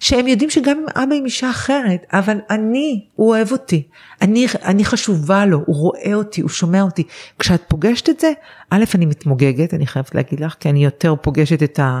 [0.00, 3.82] שהם יודעים שגם אם אבא עם אישה אחרת, אבל אני, הוא אוהב אותי.
[4.22, 7.02] אני, אני חשובה לו, הוא רואה אותי, הוא שומע אותי.
[7.38, 8.32] כשאת פוגשת את זה,
[8.70, 12.00] א', אני מתמוגגת, אני חייבת להגיד לך, כי אני יותר פוגשת את ה...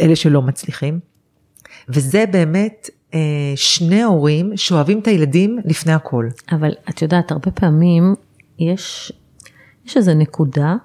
[0.00, 1.00] אלה שלא מצליחים.
[1.88, 6.28] וזה באמת אה, שני הורים שאוהבים את הילדים לפני הכל.
[6.52, 8.14] אבל את יודעת, הרבה פעמים
[8.58, 9.12] יש,
[9.86, 10.76] יש איזו נקודה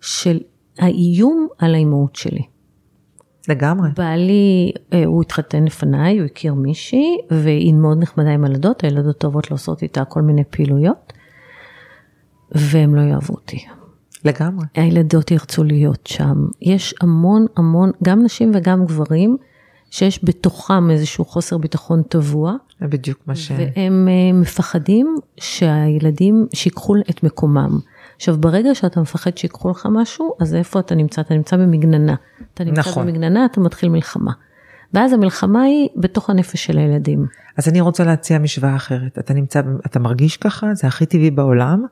[0.00, 0.40] של
[0.78, 2.42] האיום על האימהות שלי.
[3.48, 3.88] לגמרי.
[3.96, 9.50] בעלי, אה, הוא התחתן לפניי, הוא הכיר מישהי, והיא מאוד נחמדה עם הילדות, הילדות טובות
[9.50, 11.12] לעשות איתה כל מיני פעילויות,
[12.52, 13.66] והם לא יאהבו אותי.
[14.24, 14.66] לגמרי.
[14.74, 16.46] הילדות ירצו להיות שם.
[16.62, 19.36] יש המון המון, גם נשים וגם גברים,
[19.90, 23.50] שיש בתוכם איזשהו חוסר ביטחון טבוע, זה בדיוק מה ש...
[23.50, 27.78] והם אה, מפחדים שהילדים שיקחו את מקומם.
[28.16, 31.20] עכשיו, ברגע שאתה מפחד שיקחו לך משהו, אז איפה אתה נמצא?
[31.20, 32.14] אתה נמצא במגננה.
[32.54, 33.06] אתה נמצא נכון.
[33.06, 34.32] במגננה, אתה מתחיל מלחמה.
[34.94, 37.26] ואז המלחמה היא בתוך הנפש של הילדים.
[37.56, 39.18] אז אני רוצה להציע משוואה אחרת.
[39.18, 41.84] אתה נמצא, אתה מרגיש ככה, זה הכי טבעי בעולם.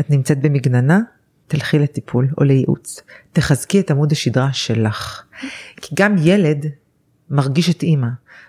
[0.00, 1.00] את נמצאת במגננה,
[1.48, 3.00] תלכי לטיפול או לייעוץ.
[3.32, 5.22] תחזקי את עמוד השדרה שלך.
[5.76, 6.66] כי גם ילד
[7.30, 8.08] מרגיש את אימא,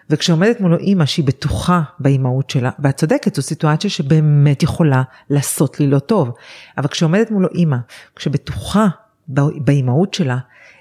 [0.09, 5.87] וכשעומדת מולו אימא שהיא בטוחה באימהות שלה, ואת צודקת, זו סיטואציה שבאמת יכולה לעשות לי
[5.87, 6.31] לא טוב,
[6.77, 7.77] אבל כשעומדת מולו אימא,
[8.15, 8.87] כשבטוחה
[9.27, 10.37] בא- באימהות שלה,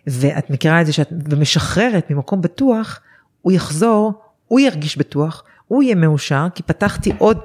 [0.07, 3.01] ואת מכירה את זה שאת ומשחררת ממקום בטוח,
[3.43, 4.13] הוא יחזור,
[4.47, 7.39] הוא ירגיש בטוח, הוא יהיה מאושר, כי פתחתי עוד,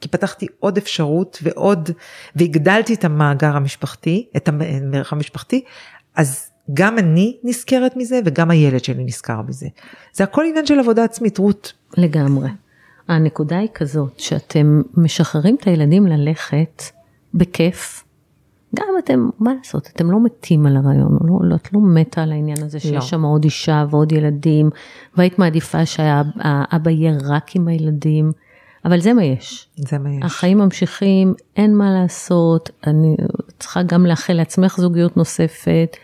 [0.00, 1.90] כי פתחתי עוד אפשרות ועוד,
[2.36, 5.64] והגדלתי את המאגר המשפחתי, את המערך המשפחתי,
[6.16, 9.66] אז גם אני נזכרת מזה וגם הילד שלי נזכר בזה.
[10.12, 11.72] זה הכל עניין של עבודה עצמית, רות.
[11.96, 12.48] לגמרי.
[13.08, 16.82] הנקודה היא כזאת, שאתם משחררים את הילדים ללכת
[17.34, 18.04] בכיף,
[18.74, 22.32] גם אתם, מה לעשות, אתם לא מתים על הרעיון, לא, לא, את לא מתה על
[22.32, 23.00] העניין הזה שיש לא.
[23.00, 24.70] שם עוד אישה ועוד ילדים,
[25.16, 28.32] והיית מעדיפה שהאבא יהיה רק עם הילדים,
[28.84, 29.68] אבל זה מה יש.
[29.76, 30.22] זה מה יש.
[30.22, 33.16] החיים ממשיכים, אין מה לעשות, אני
[33.58, 35.96] צריכה גם לאחל לעצמך זוגיות נוספת.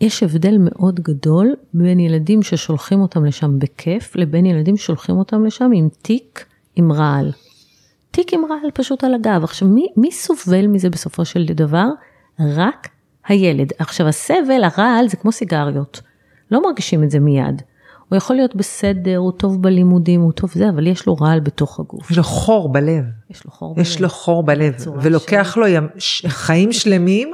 [0.00, 5.70] יש הבדל מאוד גדול בין ילדים ששולחים אותם לשם בכיף, לבין ילדים ששולחים אותם לשם
[5.74, 7.32] עם תיק עם רעל.
[8.14, 9.44] תיק עם רעל פשוט על הגב.
[9.44, 11.86] עכשיו, מי, מי סובל מזה בסופו של דבר?
[12.40, 12.88] רק
[13.26, 13.72] הילד.
[13.78, 16.00] עכשיו, הסבל, הרעל, זה כמו סיגריות.
[16.50, 17.62] לא מרגישים את זה מיד.
[18.08, 21.80] הוא יכול להיות בסדר, הוא טוב בלימודים, הוא טוב זה, אבל יש לו רעל בתוך
[21.80, 22.10] הגוף.
[22.10, 23.04] יש לו חור בלב.
[23.30, 24.02] יש לו חור יש בלב.
[24.02, 27.30] לו חור בלב, ולוקח לו ים, ש, חיים שלמים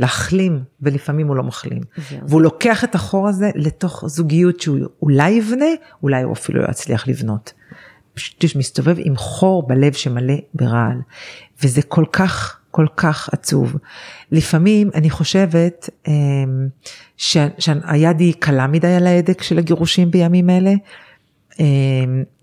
[0.00, 1.82] להחלים, ולפעמים הוא לא מחלים.
[2.10, 5.66] זהו, והוא לוקח את החור הזה לתוך זוגיות שהוא אולי יבנה,
[6.02, 7.52] אולי הוא אפילו לא יצליח לבנות.
[8.18, 11.00] פשוט מסתובב עם חור בלב שמלא ברעל.
[11.62, 13.76] וזה כל כך, כל כך עצוב.
[14.32, 16.68] לפעמים אני חושבת אמ,
[17.16, 20.72] שהיד היא קלה מדי על ההדק של הגירושים בימים אלה.
[21.60, 21.64] אמ,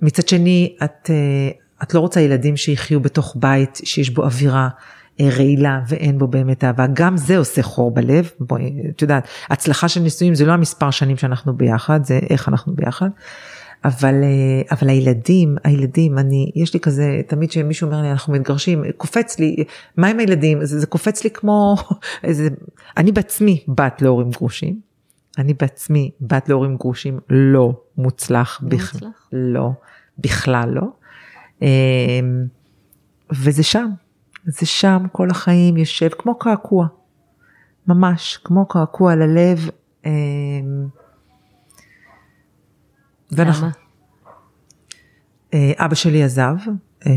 [0.02, 1.50] מצד שני, את, אה,
[1.84, 4.70] את לא רוצה ילדים שיחיו בתוך בית שיש בו אווירה
[5.20, 9.88] אה, רעילה ואין בו באמת אהבה, גם זה עושה חור בלב, בואי, את יודעת, הצלחה
[9.88, 13.10] של נישואים זה לא המספר שנים שאנחנו ביחד, זה איך אנחנו ביחד.
[13.86, 18.84] אבל, אה, אבל הילדים, הילדים, אני, יש לי כזה, תמיד שמישהו אומר לי, אנחנו מתגרשים,
[18.98, 19.64] קופץ לי,
[19.98, 20.66] מה עם הילדים?
[20.66, 21.76] זה, זה קופץ לי כמו,
[22.24, 22.48] איזה,
[22.98, 24.80] אני בעצמי בת להורים גרושים,
[25.38, 28.94] אני בעצמי בת להורים גרושים לא מוצלח, לא בכ...
[28.94, 29.30] מוצלח?
[29.34, 29.70] לא,
[30.18, 30.88] בכלל לא.
[31.62, 31.68] אמ,
[33.32, 33.90] וזה שם,
[34.46, 36.88] זה שם כל החיים יושב כמו קעקוע,
[37.88, 39.14] ממש כמו קעקוע.
[39.14, 39.20] אמ,
[40.06, 40.55] ואנחנו-
[43.44, 43.70] למה?
[45.54, 46.56] אה, אבא שלי עזב
[47.06, 47.12] אה,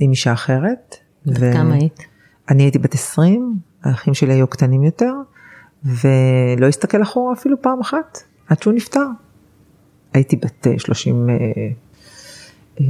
[0.00, 0.96] עם אישה אחרת.
[1.26, 2.06] בת כמה היית?
[2.50, 5.12] אני הייתי בת 20, האחים שלי היו קטנים יותר,
[5.84, 8.18] ולא הסתכל אחורה אפילו פעם אחת,
[8.48, 9.06] עד שהוא נפטר.
[10.14, 11.34] הייתי בת אה, 30, אה,
[12.80, 12.84] אה,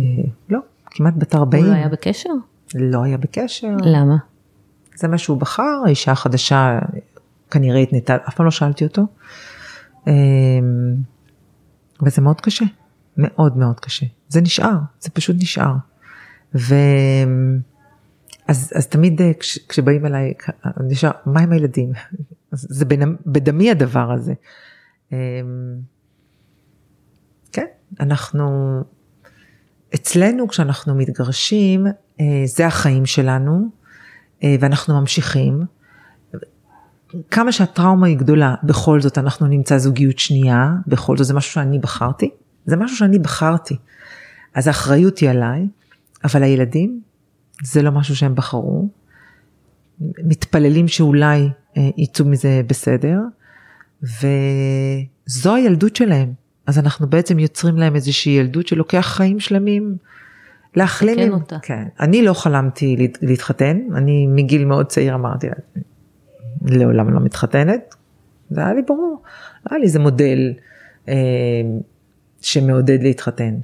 [0.51, 1.65] לא, כמעט בת 40.
[1.65, 2.31] הוא לא היה בקשר?
[2.75, 3.77] לא היה בקשר.
[3.83, 4.17] למה?
[4.95, 6.79] זה מה שהוא בחר, האישה החדשה
[7.51, 9.03] כנראה התנתה, אף פעם לא שאלתי אותו.
[10.07, 10.13] אמ,
[12.03, 12.65] וזה מאוד קשה,
[13.17, 14.07] מאוד מאוד קשה.
[14.29, 15.73] זה נשאר, זה פשוט נשאר.
[16.55, 16.75] ו...
[18.49, 20.35] אז, אז תמיד אה, כש, כשבאים אליי,
[20.89, 21.93] נשאר, מה עם הילדים?
[22.53, 22.85] זה
[23.27, 24.33] בדמי הדבר הזה.
[25.13, 25.17] אמ,
[27.53, 27.67] כן,
[28.01, 28.81] אנחנו,
[29.95, 31.87] אצלנו כשאנחנו מתגרשים,
[32.21, 33.69] אה, זה החיים שלנו,
[34.45, 35.63] אה, ואנחנו ממשיכים.
[37.31, 41.79] כמה שהטראומה היא גדולה, בכל זאת אנחנו נמצא זוגיות שנייה, בכל זאת זה משהו שאני
[41.79, 42.31] בחרתי,
[42.67, 43.77] זה משהו שאני בחרתי.
[44.55, 45.69] אז האחריות היא עליי,
[46.25, 47.01] אבל הילדים,
[47.65, 48.89] זה לא משהו שהם בחרו.
[50.01, 53.19] מתפללים שאולי אה, יצאו מזה בסדר,
[54.03, 56.33] וזו הילדות שלהם.
[56.67, 59.97] אז אנחנו בעצם יוצרים להם איזושהי ילדות שלוקח חיים שלמים
[60.77, 61.19] להחלים.
[61.19, 61.59] לתקן אותה.
[61.63, 61.85] כן.
[62.01, 65.47] אני לא חלמתי להת- להתחתן, אני מגיל מאוד צעיר אמרתי,
[66.63, 67.95] לעולם לא מתחתנת.
[68.51, 69.23] זה היה לי ברור,
[69.71, 70.53] היה לי איזה מודל
[71.09, 71.15] אה,
[72.41, 73.55] שמעודד להתחתן.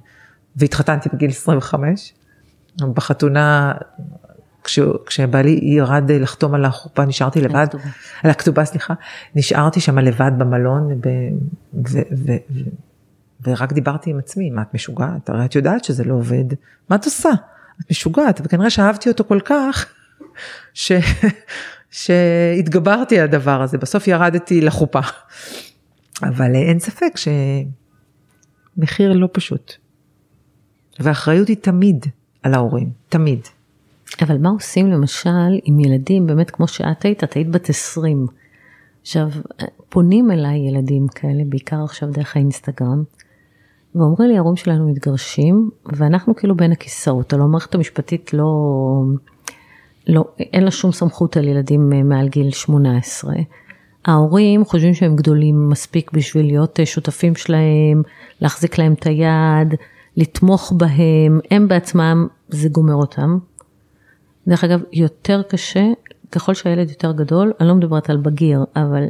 [0.56, 2.14] והתחתנתי בגיל 25,
[2.94, 3.74] בחתונה,
[4.64, 7.84] כש, כשבעלי ירד לחתום על החופה נשארתי לבד, הכתובה.
[8.22, 8.94] על הכתובה סליחה,
[9.34, 11.08] נשארתי שם לבד במלון ב,
[11.74, 12.60] ו, ו, ו,
[13.46, 15.30] ורק דיברתי עם עצמי, מה את משוגעת?
[15.30, 16.44] הרי את יודעת שזה לא עובד,
[16.90, 17.30] מה את עושה?
[17.80, 19.86] את משוגעת, וכנראה שאהבתי אותו כל כך,
[20.74, 20.92] ש,
[21.90, 25.00] שהתגברתי על הדבר הזה, בסוף ירדתי לחופה.
[26.22, 27.12] אבל אה, אין ספק
[28.76, 29.72] שמחיר לא פשוט.
[31.00, 32.06] והאחריות היא תמיד
[32.42, 33.40] על ההורים, תמיד.
[34.22, 35.30] אבל מה עושים למשל
[35.64, 38.26] עם ילדים, באמת כמו שאת היית, את היית בת 20.
[39.00, 39.28] עכשיו,
[39.88, 43.02] פונים אליי ילדים כאלה, בעיקר עכשיו דרך האינסטגרם,
[43.94, 48.44] ואומרים לי, ההורים שלנו מתגרשים, ואנחנו כאילו בין הכיסאות, הלוא המערכת המשפטית לא,
[50.06, 53.34] לא, אין לה שום סמכות על ילדים אה, מעל גיל 18.
[54.04, 58.02] ההורים חושבים שהם גדולים מספיק בשביל להיות אה, שותפים שלהם,
[58.40, 59.74] להחזיק להם את היד,
[60.16, 63.38] לתמוך בהם, הם בעצמם, זה גומר אותם.
[64.48, 65.84] דרך אגב, יותר קשה,
[66.32, 69.04] ככל שהילד יותר גדול, אני לא מדברת על בגיר, אבל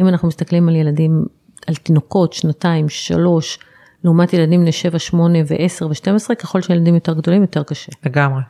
[0.00, 1.24] אם אנחנו מסתכלים על ילדים,
[1.66, 3.58] על תינוקות, שנתיים, שלוש,
[4.04, 7.92] לעומת ילדים בני 7, 8 ו-10 ו-12, ככל שהילדים יותר גדולים, יותר קשה.
[8.06, 8.40] לגמרי.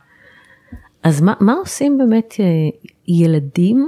[1.03, 2.45] אז מה, מה עושים באמת אה,
[3.07, 3.87] ילדים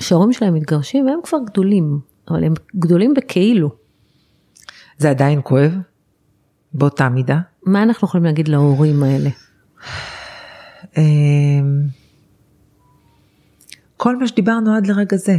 [0.00, 3.70] שההורים שלהם מתגרשים והם כבר גדולים, אבל הם גדולים בכאילו.
[4.98, 5.72] זה עדיין כואב,
[6.72, 7.38] באותה מידה.
[7.66, 9.30] מה אנחנו יכולים להגיד להורים האלה?
[10.96, 11.82] אמ,
[13.96, 15.36] כל מה שדיברנו עד לרגע זה.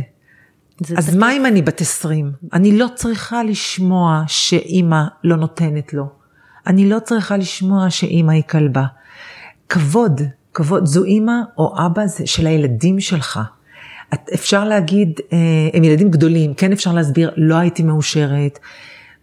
[0.80, 1.18] זה אז תקף.
[1.18, 2.32] מה אם אני בת 20?
[2.54, 6.10] אני לא צריכה לשמוע שאימא לא נותנת לו.
[6.68, 8.86] אני לא צריכה לשמוע שאימא היא כלבה.
[9.70, 10.22] כבוד,
[10.58, 13.40] כבוד, זו אימא או אבא של הילדים שלך.
[14.14, 15.38] את, אפשר להגיד, אה,
[15.74, 18.60] הם ילדים גדולים, כן אפשר להסביר, לא הייתי מאושרת.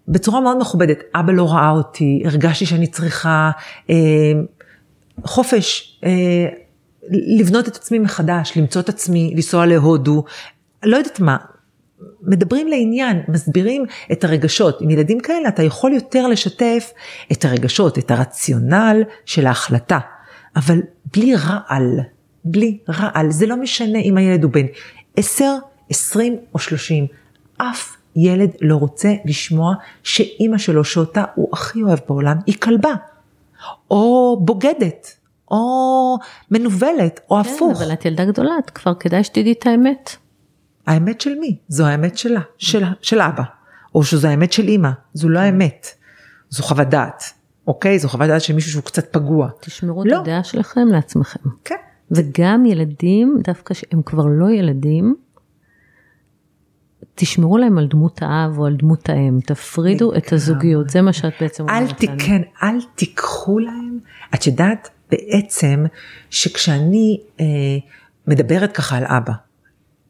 [0.08, 3.50] בצורה מאוד מכובדת, אבא לא ראה אותי, הרגשתי שאני צריכה
[3.90, 3.94] אה,
[5.24, 6.46] חופש, אה,
[7.38, 10.24] לבנות את עצמי מחדש, למצוא את עצמי, לנסוע להודו,
[10.82, 11.36] לא יודעת מה,
[12.22, 14.80] מדברים לעניין, מסבירים את הרגשות.
[14.80, 16.92] עם ילדים כאלה אתה יכול יותר לשתף
[17.32, 19.98] את הרגשות, את הרציונל של ההחלטה,
[20.56, 20.82] אבל
[21.14, 22.00] בלי רעל,
[22.44, 24.66] בלי רעל, זה לא משנה אם הילד הוא בן
[25.16, 25.44] 10,
[25.90, 27.06] 20 או 30,
[27.56, 32.94] אף ילד לא רוצה לשמוע שאימא שלו שאותה הוא הכי אוהב בעולם היא כלבה,
[33.90, 35.16] או בוגדת,
[35.50, 36.16] או
[36.50, 37.82] מנוולת, או כן, הפוך.
[37.82, 40.16] אבל את ילדה גדולה, את כבר כדאי שתדעי את האמת.
[40.86, 41.56] האמת של מי?
[41.68, 43.42] זו האמת שלה, של, של אבא.
[43.94, 45.86] או שזו האמת של אימא, זו לא האמת.
[46.50, 47.32] זו חוות דעת,
[47.66, 47.98] אוקיי?
[47.98, 49.48] זו חוות דעת של מישהו שהוא קצת פגוע.
[49.60, 50.20] תשמרו את לא.
[50.20, 51.40] הדעה שלכם לעצמכם.
[51.64, 51.74] כן.
[52.10, 55.14] וגם ילדים, דווקא שהם כבר לא ילדים,
[57.14, 60.32] תשמרו להם על דמות האב או על דמות האם, תפרידו את.
[60.32, 61.92] הזוגיות, זה מה שאת בעצם אומרת לנו.
[62.16, 63.98] תיקן, אל תיקחו להם.
[64.34, 65.84] את יודעת בעצם
[66.30, 67.46] שכשאני אה,
[68.26, 69.32] מדברת ככה על אבא,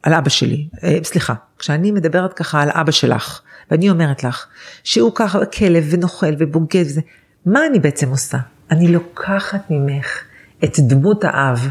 [0.03, 3.41] על אבא שלי, אה, סליחה, כשאני מדברת ככה על אבא שלך,
[3.71, 4.47] ואני אומרת לך
[4.83, 7.01] שהוא ככה כלב ונוכל ובוגד וזה,
[7.45, 8.37] מה אני בעצם עושה?
[8.71, 10.23] אני לוקחת ממך
[10.63, 11.69] את דמות האב,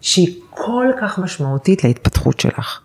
[0.00, 2.80] שהיא כל כך משמעותית להתפתחות שלך.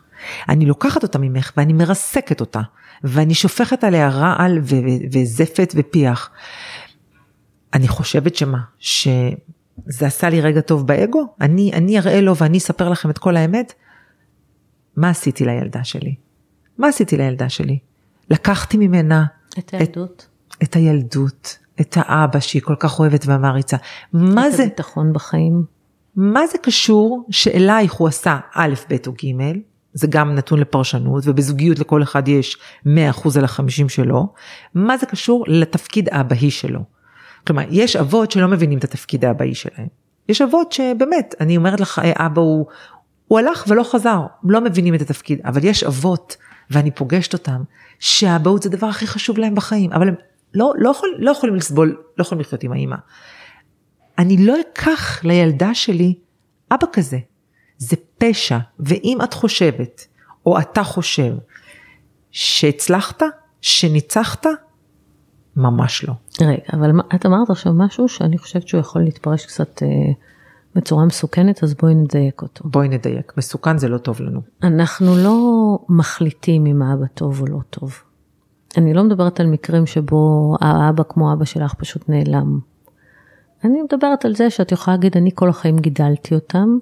[0.49, 2.61] אני לוקחת אותה ממך ואני מרסקת אותה,
[3.03, 6.29] ואני שופכת עליה רעל ו- ו- וזפת ופיח.
[7.73, 11.33] אני חושבת שמה, שזה עשה לי רגע טוב באגו?
[11.41, 13.73] אני, אני אראה לו ואני אספר לכם את כל האמת?
[14.95, 16.15] מה עשיתי לילדה שלי?
[16.77, 17.79] מה עשיתי לילדה שלי?
[18.29, 19.25] לקחתי ממנה
[19.59, 20.27] את הילדות,
[20.63, 23.77] את הילדות, את האבא שהיא כל כך אוהבת ומעריצה.
[24.13, 25.63] מה את זה, הביטחון בחיים.
[26.15, 29.57] מה זה קשור שאלייך הוא עשה א', ב' או ג',
[29.93, 32.89] זה גם נתון לפרשנות, ובזוגיות לכל אחד יש 100%
[33.37, 34.33] על ה-50 שלו,
[34.73, 36.79] מה זה קשור לתפקיד האבהי שלו.
[37.47, 39.87] כלומר, יש אבות שלא מבינים את התפקיד האבהי שלהם.
[40.29, 42.65] יש אבות שבאמת, אני אומרת לך, "אה, אבא הוא,
[43.27, 46.37] הוא הלך ולא חזר, לא מבינים את התפקיד, אבל יש אבות,
[46.69, 47.63] ואני פוגשת אותם,
[47.99, 50.15] שהאבהות זה הדבר הכי חשוב להם בחיים, אבל הם
[50.53, 52.95] לא, לא, יכול, לא יכולים לסבול, לא יכולים לחיות עם האימא.
[54.17, 56.15] אני לא אקח לילדה שלי
[56.71, 57.17] אבא כזה.
[57.77, 60.07] זה פשע, ואם את חושבת,
[60.45, 61.33] או אתה חושב,
[62.31, 63.23] שהצלחת,
[63.61, 64.45] שניצחת,
[65.55, 66.13] ממש לא.
[66.41, 69.87] רגע, אבל את אמרת עכשיו משהו שאני חושבת שהוא יכול להתפרש קצת אה,
[70.75, 72.69] בצורה מסוכנת, אז בואי נדייק אותו.
[72.69, 74.41] בואי נדייק, מסוכן זה לא טוב לנו.
[74.63, 75.39] אנחנו לא
[75.89, 78.01] מחליטים אם האבא טוב או לא טוב.
[78.77, 82.59] אני לא מדברת על מקרים שבו האבא כמו אבא שלך פשוט נעלם.
[83.63, 86.77] אני מדברת על זה שאת יכולה להגיד, אני כל החיים גידלתי אותם,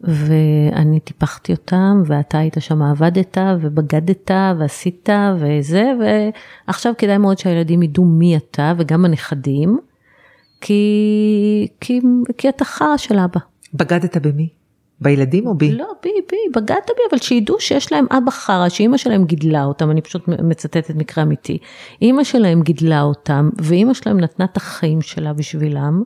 [0.00, 8.04] ואני טיפחתי אותם, ואתה היית שם עבדת, ובגדת, ועשית, וזה, ועכשיו כדאי מאוד שהילדים ידעו
[8.04, 9.78] מי אתה, וגם הנכדים,
[10.60, 12.00] כי, כי,
[12.38, 13.40] כי אתה חרא של אבא.
[13.74, 14.59] בגדת במי?
[15.00, 15.72] בילדים או בי?
[15.72, 19.90] לא, בי, בי, בגדת בי, אבל שידעו שיש להם אבא חרא, שאימא שלהם גידלה אותם,
[19.90, 21.58] אני פשוט מצטטת מקרה אמיתי.
[22.02, 26.02] אימא שלהם גידלה אותם, ואימא שלהם נתנה את החיים שלה בשבילם,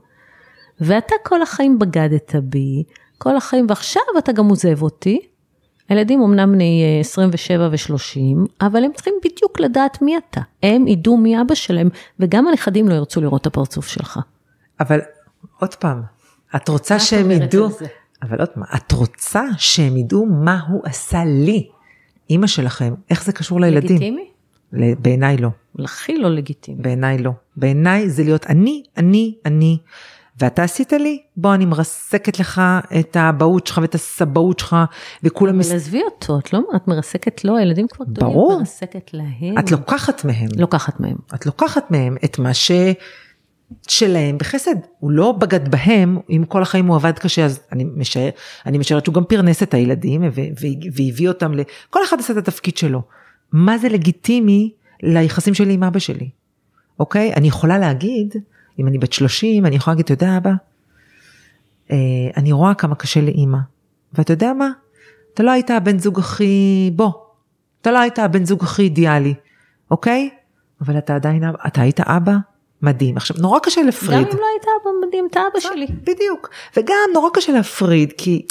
[0.81, 2.85] ואתה כל החיים בגדת בי,
[3.19, 5.21] כל החיים, ועכשיו אתה גם עוזב אותי.
[5.89, 8.21] הילדים אמנם בני אה, 27 ו-30,
[8.61, 10.41] אבל הם צריכים בדיוק לדעת מי אתה.
[10.63, 11.89] הם ידעו מי אבא שלהם,
[12.21, 14.21] וגם הנכדים לא ירצו לראות את הפרצוף שלך.
[14.81, 15.01] אבל
[15.61, 16.03] עוד פעם,
[16.57, 17.69] את רוצה שהם ידעו?
[18.29, 21.69] אבל עוד פעם, את רוצה שהם ידעו מה הוא עשה לי,
[22.31, 23.97] אימא שלכם, איך זה קשור לילדים?
[23.97, 24.29] לגיטימי?
[24.99, 25.49] בעיניי לא,
[25.79, 26.83] הכי לא לגיטימי.
[26.83, 27.31] בעיניי לא.
[27.57, 29.79] בעיניי זה להיות אני, אני, אני,
[30.41, 32.63] ואתה עשית לי, בוא אני מרסקת לך
[33.01, 34.77] את האבהות שלך ואת הסבאות שלך,
[35.23, 35.59] וכולם...
[35.59, 35.67] מס...
[35.67, 38.53] אבל עזבי אותו, את לא, את מרסקת לו, הילדים כבר גדולים, ברור.
[38.53, 39.59] את מרסקת להם.
[39.59, 41.17] את לוקחת מהם, לוקחת מהם.
[41.35, 42.71] את לוקחת מהם את מה ש...
[43.89, 48.29] שלהם בחסד, הוא לא בגד בהם, אם כל החיים הוא עבד קשה, אז אני משער,
[48.67, 50.23] אני משערת שהוא גם פרנס את הילדים
[50.93, 51.61] והביא אותם ל...
[51.91, 53.03] כל אחד עשה את התפקיד שלו.
[53.53, 56.31] מה זה לגיטימי ליחסים שלי עם אבא שלי,
[57.01, 57.35] אוקיי?
[57.35, 58.35] אני יכולה להגיד,
[58.79, 60.53] אם אני בת 30, אני יכולה להגיד, אתה יודע אבא,
[61.91, 61.97] אה,
[62.37, 63.59] אני רואה כמה קשה לאימא,
[64.13, 64.69] ואתה יודע מה?
[65.35, 67.13] אתה לא היית הבן זוג הכי, בוא,
[67.81, 69.35] אתה לא היית הבן זוג הכי אידיאלי,
[69.91, 70.31] אוקיי?
[70.81, 72.33] אבל אתה עדיין, אתה היית אבא
[72.85, 73.17] מדהים.
[73.17, 74.13] עכשיו, נורא קשה גם להפריד.
[74.19, 75.87] אם לא היית אבא מדהים את האבא שלי.
[76.03, 76.51] בדיוק.
[76.77, 78.47] וגם נורא קשה להפריד, כי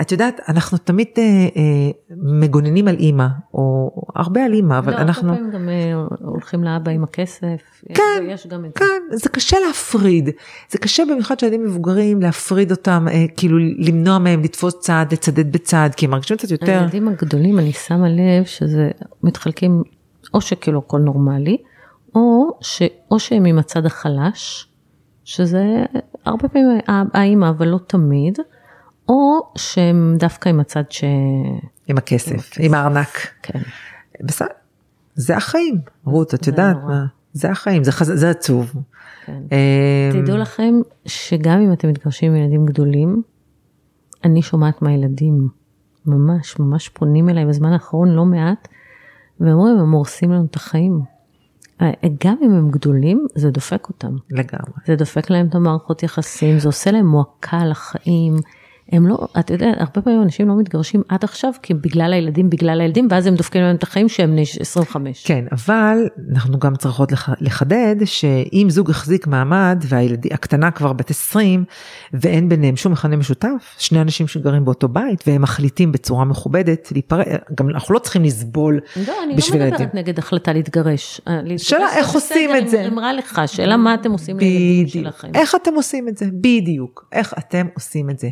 [0.00, 4.98] את יודעת, אנחנו תמיד אה, אה, מגוננים על אימא, או הרבה על אימא, אבל לא,
[4.98, 5.28] אנחנו...
[5.28, 7.82] הרבה פעמים גם אה, הולכים לאבא עם הכסף.
[7.94, 8.84] כן, יש גם את זה.
[8.84, 10.30] כן, זה קשה להפריד.
[10.70, 15.94] זה קשה במיוחד שילדים מבוגרים להפריד אותם, אה, כאילו למנוע מהם לתפוס צעד, לצדד בצעד,
[15.94, 16.78] כי הם מרגישים קצת יותר...
[16.78, 18.90] הילדים הגדולים, אני שמה לב שזה
[19.22, 19.82] מתחלקים,
[20.34, 21.56] או שכאילו הכל נורמלי,
[22.14, 24.68] או, ש, או שהם עם הצד החלש,
[25.24, 25.84] שזה
[26.24, 26.68] הרבה פעמים
[27.14, 28.38] האימא, אבל לא תמיד,
[29.08, 31.04] או שהם דווקא עם הצד ש...
[31.86, 33.28] עם הכסף, עם הארנק.
[33.42, 33.60] כן.
[34.20, 34.48] בסדר,
[35.14, 36.88] זה החיים, רות, את יודעת נורא.
[36.88, 38.12] מה, זה החיים, זה, חז...
[38.14, 38.72] זה עצוב.
[39.26, 39.42] כן.
[39.52, 40.74] אה, תדעו לכם
[41.06, 43.22] שגם אם אתם מתגרשים עם ילדים גדולים,
[44.24, 45.48] אני שומעת מהילדים,
[46.06, 48.68] ממש, ממש פונים אליי בזמן האחרון לא מעט,
[49.40, 51.00] ואומרים, הם הורסים לנו את החיים.
[52.24, 54.16] גם אם הם גדולים, זה דופק אותם.
[54.30, 54.72] לגמרי.
[54.86, 58.36] זה דופק להם את המערכות יחסים, זה עושה להם מועקה לחיים.
[58.92, 62.80] הם לא, אתה יודע, הרבה פעמים אנשים לא מתגרשים עד עכשיו, כי בגלל הילדים, בגלל
[62.80, 65.26] הילדים, ואז הם דופקים להם את החיים שהם בני 25.
[65.26, 71.64] כן, אבל אנחנו גם צריכות לח, לחדד שאם זוג החזיק מעמד והקטנה כבר בת 20
[72.12, 77.24] ואין ביניהם שום מכנה משותף, שני אנשים שגרים באותו בית והם מחליטים בצורה מכובדת להיפרד,
[77.54, 79.86] גם אנחנו לא צריכים לסבול לא, אני בשביל לא הילדים.
[79.86, 81.20] מדברת נגד החלטה להתגרש.
[81.28, 82.88] אה, שאלה איך עושים את זה.
[82.88, 85.28] אם רע לך, שאלה מה אתם עושים לילדים שלכם.
[85.34, 86.26] איך אתם עושים את זה?
[86.40, 87.08] בדיוק.
[87.12, 88.28] איך אתם עושים את זה?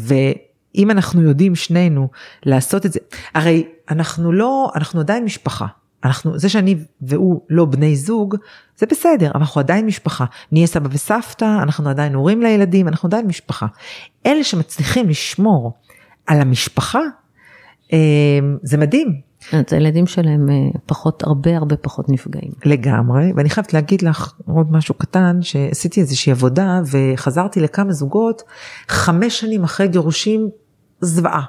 [0.00, 2.08] ואם אנחנו יודעים שנינו
[2.46, 3.00] לעשות את זה,
[3.34, 5.66] הרי אנחנו לא, אנחנו עדיין משפחה.
[6.04, 8.36] אנחנו, זה שאני והוא לא בני זוג,
[8.76, 10.24] זה בסדר, אבל אנחנו עדיין משפחה.
[10.52, 13.66] נהיה סבא וסבתא, אנחנו עדיין הורים לילדים, אנחנו עדיין משפחה.
[14.26, 15.72] אלה שמצליחים לשמור
[16.26, 17.00] על המשפחה,
[17.92, 17.98] אה,
[18.62, 19.29] זה מדהים.
[19.52, 20.54] אז הילדים שלהם אה,
[20.86, 22.52] פחות, הרבה הרבה פחות נפגעים.
[22.64, 28.42] לגמרי, ואני חייבת להגיד לך עוד משהו קטן, שעשיתי איזושהי עבודה וחזרתי לכמה זוגות,
[28.88, 30.48] חמש שנים אחרי גירושים,
[31.00, 31.42] זוועה.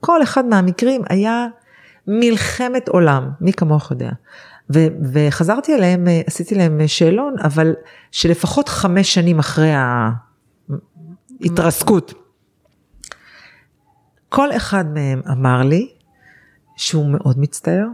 [0.00, 1.46] כל אחד מהמקרים היה
[2.06, 4.10] מלחמת עולם, מי כמוך יודע.
[4.74, 7.74] ו- וחזרתי אליהם, אה, עשיתי להם שאלון, אבל
[8.10, 9.72] שלפחות חמש שנים אחרי
[11.40, 12.14] ההתרסקות.
[14.28, 15.93] כל אחד מהם אמר לי
[16.76, 17.86] שהוא מאוד מצטער,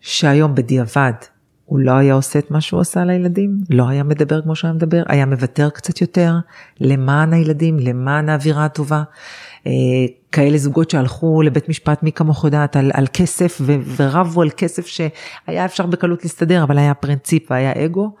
[0.00, 1.12] שהיום בדיעבד
[1.66, 4.74] הוא לא היה עושה את מה שהוא עשה לילדים, לא היה מדבר כמו שהוא היה
[4.74, 6.34] מדבר, היה מוותר קצת יותר
[6.80, 9.02] למען הילדים, למען האווירה הטובה.
[9.66, 9.72] אה,
[10.32, 14.86] כאלה זוגות שהלכו לבית משפט, מי כמוך יודעת, על, על כסף ו- ורבו על כסף
[14.86, 18.14] שהיה אפשר בקלות להסתדר, אבל היה פרינציפ והיה אגו.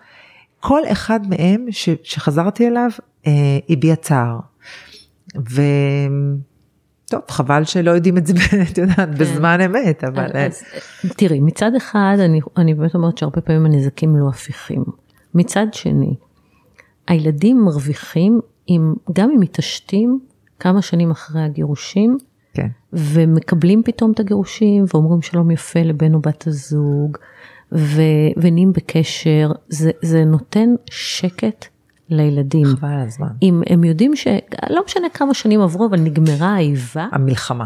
[0.60, 2.90] כל אחד מהם ש, שחזרתי אליו
[3.26, 3.32] אה,
[3.68, 4.38] הביע צער.
[5.50, 5.62] ו...
[7.08, 8.34] טוב, חבל שלא יודעים את זה,
[8.72, 10.30] את יודעת, בזמן אמת, אבל...
[10.34, 14.84] אז, אה, תראי, מצד אחד, אני, אני באמת אומרת שהרבה פעמים הנזקים לא הפיכים.
[15.34, 16.14] מצד שני,
[17.08, 20.20] הילדים מרוויחים, אם, גם אם מתעשתים
[20.60, 22.18] כמה שנים אחרי הגירושים,
[22.54, 22.68] כן.
[22.92, 27.16] ומקבלים פתאום את הגירושים, ואומרים שלום יפה לבן או בת הזוג,
[27.72, 28.02] ו,
[28.36, 31.66] ונהיים בקשר, זה, זה נותן שקט
[32.10, 32.66] לילדים.
[32.66, 33.28] חבל על הזמן.
[33.42, 37.64] אם הם יודעים שלא משנה כמה שנים עברו, אבל נגמרה האיבה, המלחמה.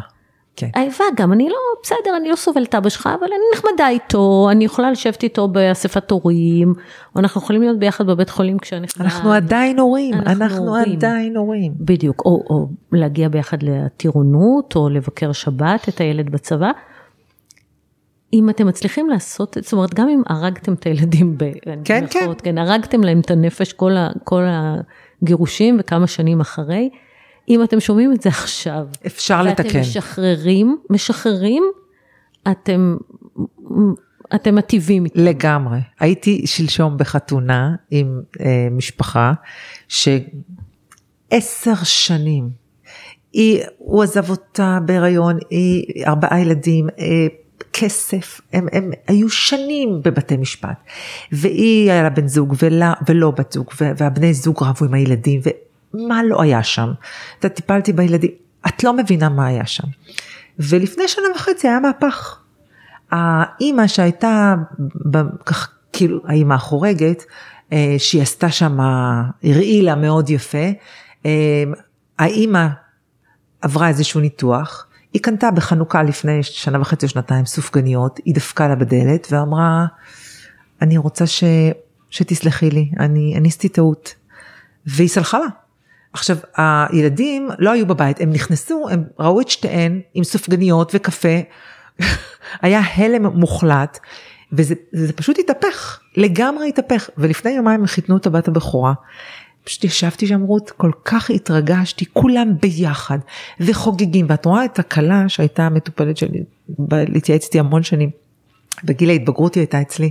[0.57, 0.69] כן.
[0.75, 4.49] האיבה גם, אני לא, בסדר, אני לא סובלת את אבא שלך, אבל אני נחמדה איתו,
[4.51, 6.75] אני יכולה לשבת איתו באספת הורים,
[7.15, 9.05] או אנחנו יכולים להיות ביחד בבית חולים כשהנכדה...
[9.05, 10.93] אנחנו עדיין הורים, אנחנו אנחנו הורים.
[10.93, 11.73] עדיין הורים.
[11.81, 16.71] בדיוק, או, או להגיע ביחד לטירונות, או לבקר שבת את הילד בצבא.
[18.33, 21.45] אם אתם מצליחים לעשות, זאת אומרת, גם אם הרגתם את הילדים, ב,
[21.85, 24.43] כן, במירכאות, כן, הרגתם להם את הנפש כל, ה, כל
[25.23, 26.91] הגירושים וכמה שנים אחרי,
[27.49, 29.67] אם אתם שומעים את זה עכשיו, אפשר לתקן.
[29.67, 31.63] ואתם משחררים, משחררים,
[32.51, 32.97] אתם,
[34.35, 35.21] אתם מטיבים איתם.
[35.21, 35.79] לגמרי.
[36.01, 39.33] הייתי שלשום בחתונה עם אה, משפחה
[39.89, 42.51] שעשר שנים,
[43.33, 47.27] היא, הוא עזב אותה בהיריון, היא ארבעה ילדים, אה,
[47.73, 50.77] כסף, הם, הם היו שנים בבתי משפט.
[51.33, 55.41] והיא היה לה בן זוג ולה, ולא בת זוג, והבני זוג רבו עם הילדים,
[55.95, 56.93] ומה לא היה שם.
[57.39, 58.31] אתה טיפלתי בילדים,
[58.67, 59.87] את לא מבינה מה היה שם.
[60.59, 62.39] ולפני שנה וחצי היה מהפך.
[63.11, 64.55] האימא שהייתה,
[65.47, 67.25] כך, כאילו, האימא החורגת,
[67.73, 70.69] אה, שהיא עשתה שם, הרעילה מאוד יפה,
[71.27, 71.65] אה,
[72.19, 72.67] האימא
[73.61, 78.75] עברה איזשהו ניתוח, היא קנתה בחנוכה לפני שנה וחצי או שנתיים סופגניות, היא דפקה לה
[78.75, 79.87] בדלת ואמרה,
[80.83, 81.45] אני רוצה ש...
[82.11, 84.15] שתסלחי לי, אני, אני עשיתי טעות.
[84.87, 85.47] והיא סלחה לה.
[86.13, 91.39] עכשיו, הילדים לא היו בבית, הם נכנסו, הם ראו את שתיהן עם סופגניות וקפה,
[92.63, 93.99] היה הלם מוחלט,
[94.53, 97.11] וזה זה פשוט התהפך, לגמרי התהפך.
[97.19, 98.93] ולפני יומיים חיתנו את הבת הבכורה.
[99.65, 103.19] פשוט ישבתי שם רות, כל כך התרגשתי, כולם ביחד,
[103.61, 106.43] וחוגגים, ואת רואה את הכלה שהייתה המטופלת שלי,
[106.91, 108.11] להתייעץ איתי המון שנים.
[108.85, 110.11] בגיל ההתבגרות היא הייתה אצלי,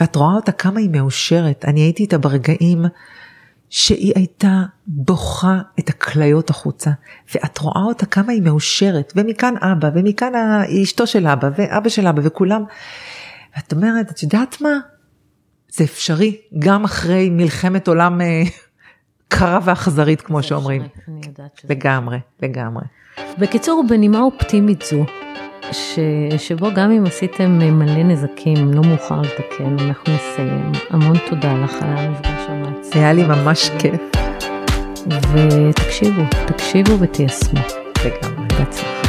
[0.00, 2.84] ואת רואה אותה כמה היא מאושרת, אני הייתי איתה ברגעים
[3.70, 6.90] שהיא הייתה בוכה את הכליות החוצה,
[7.34, 10.32] ואת רואה אותה כמה היא מאושרת, ומכאן אבא, ומכאן
[10.82, 12.64] אשתו של אבא, ואבא של אבא, וכולם,
[13.56, 14.78] ואת אומרת, את יודעת מה?
[15.68, 18.42] זה אפשרי, גם אחרי מלחמת עולם אה,
[19.38, 20.82] קרה ואכזרית, כמו שאומרים.
[21.08, 21.74] אני יודעת שזה...
[21.74, 22.84] לגמרי, לגמרי.
[23.38, 25.04] בקיצור, בנימה אופטימית זו,
[25.72, 25.98] ש...
[26.38, 30.72] שבו גם אם עשיתם מלא נזקים, לא מאוחר לתקן, אנחנו נסיים.
[30.90, 33.02] המון תודה לך על המפגש המעצים.
[33.02, 34.00] היה לי ממש כיף.
[35.32, 37.60] ותקשיבו, תקשיבו ותיישמו.
[38.04, 38.46] לגמרי.
[38.58, 39.01] בהצלחה.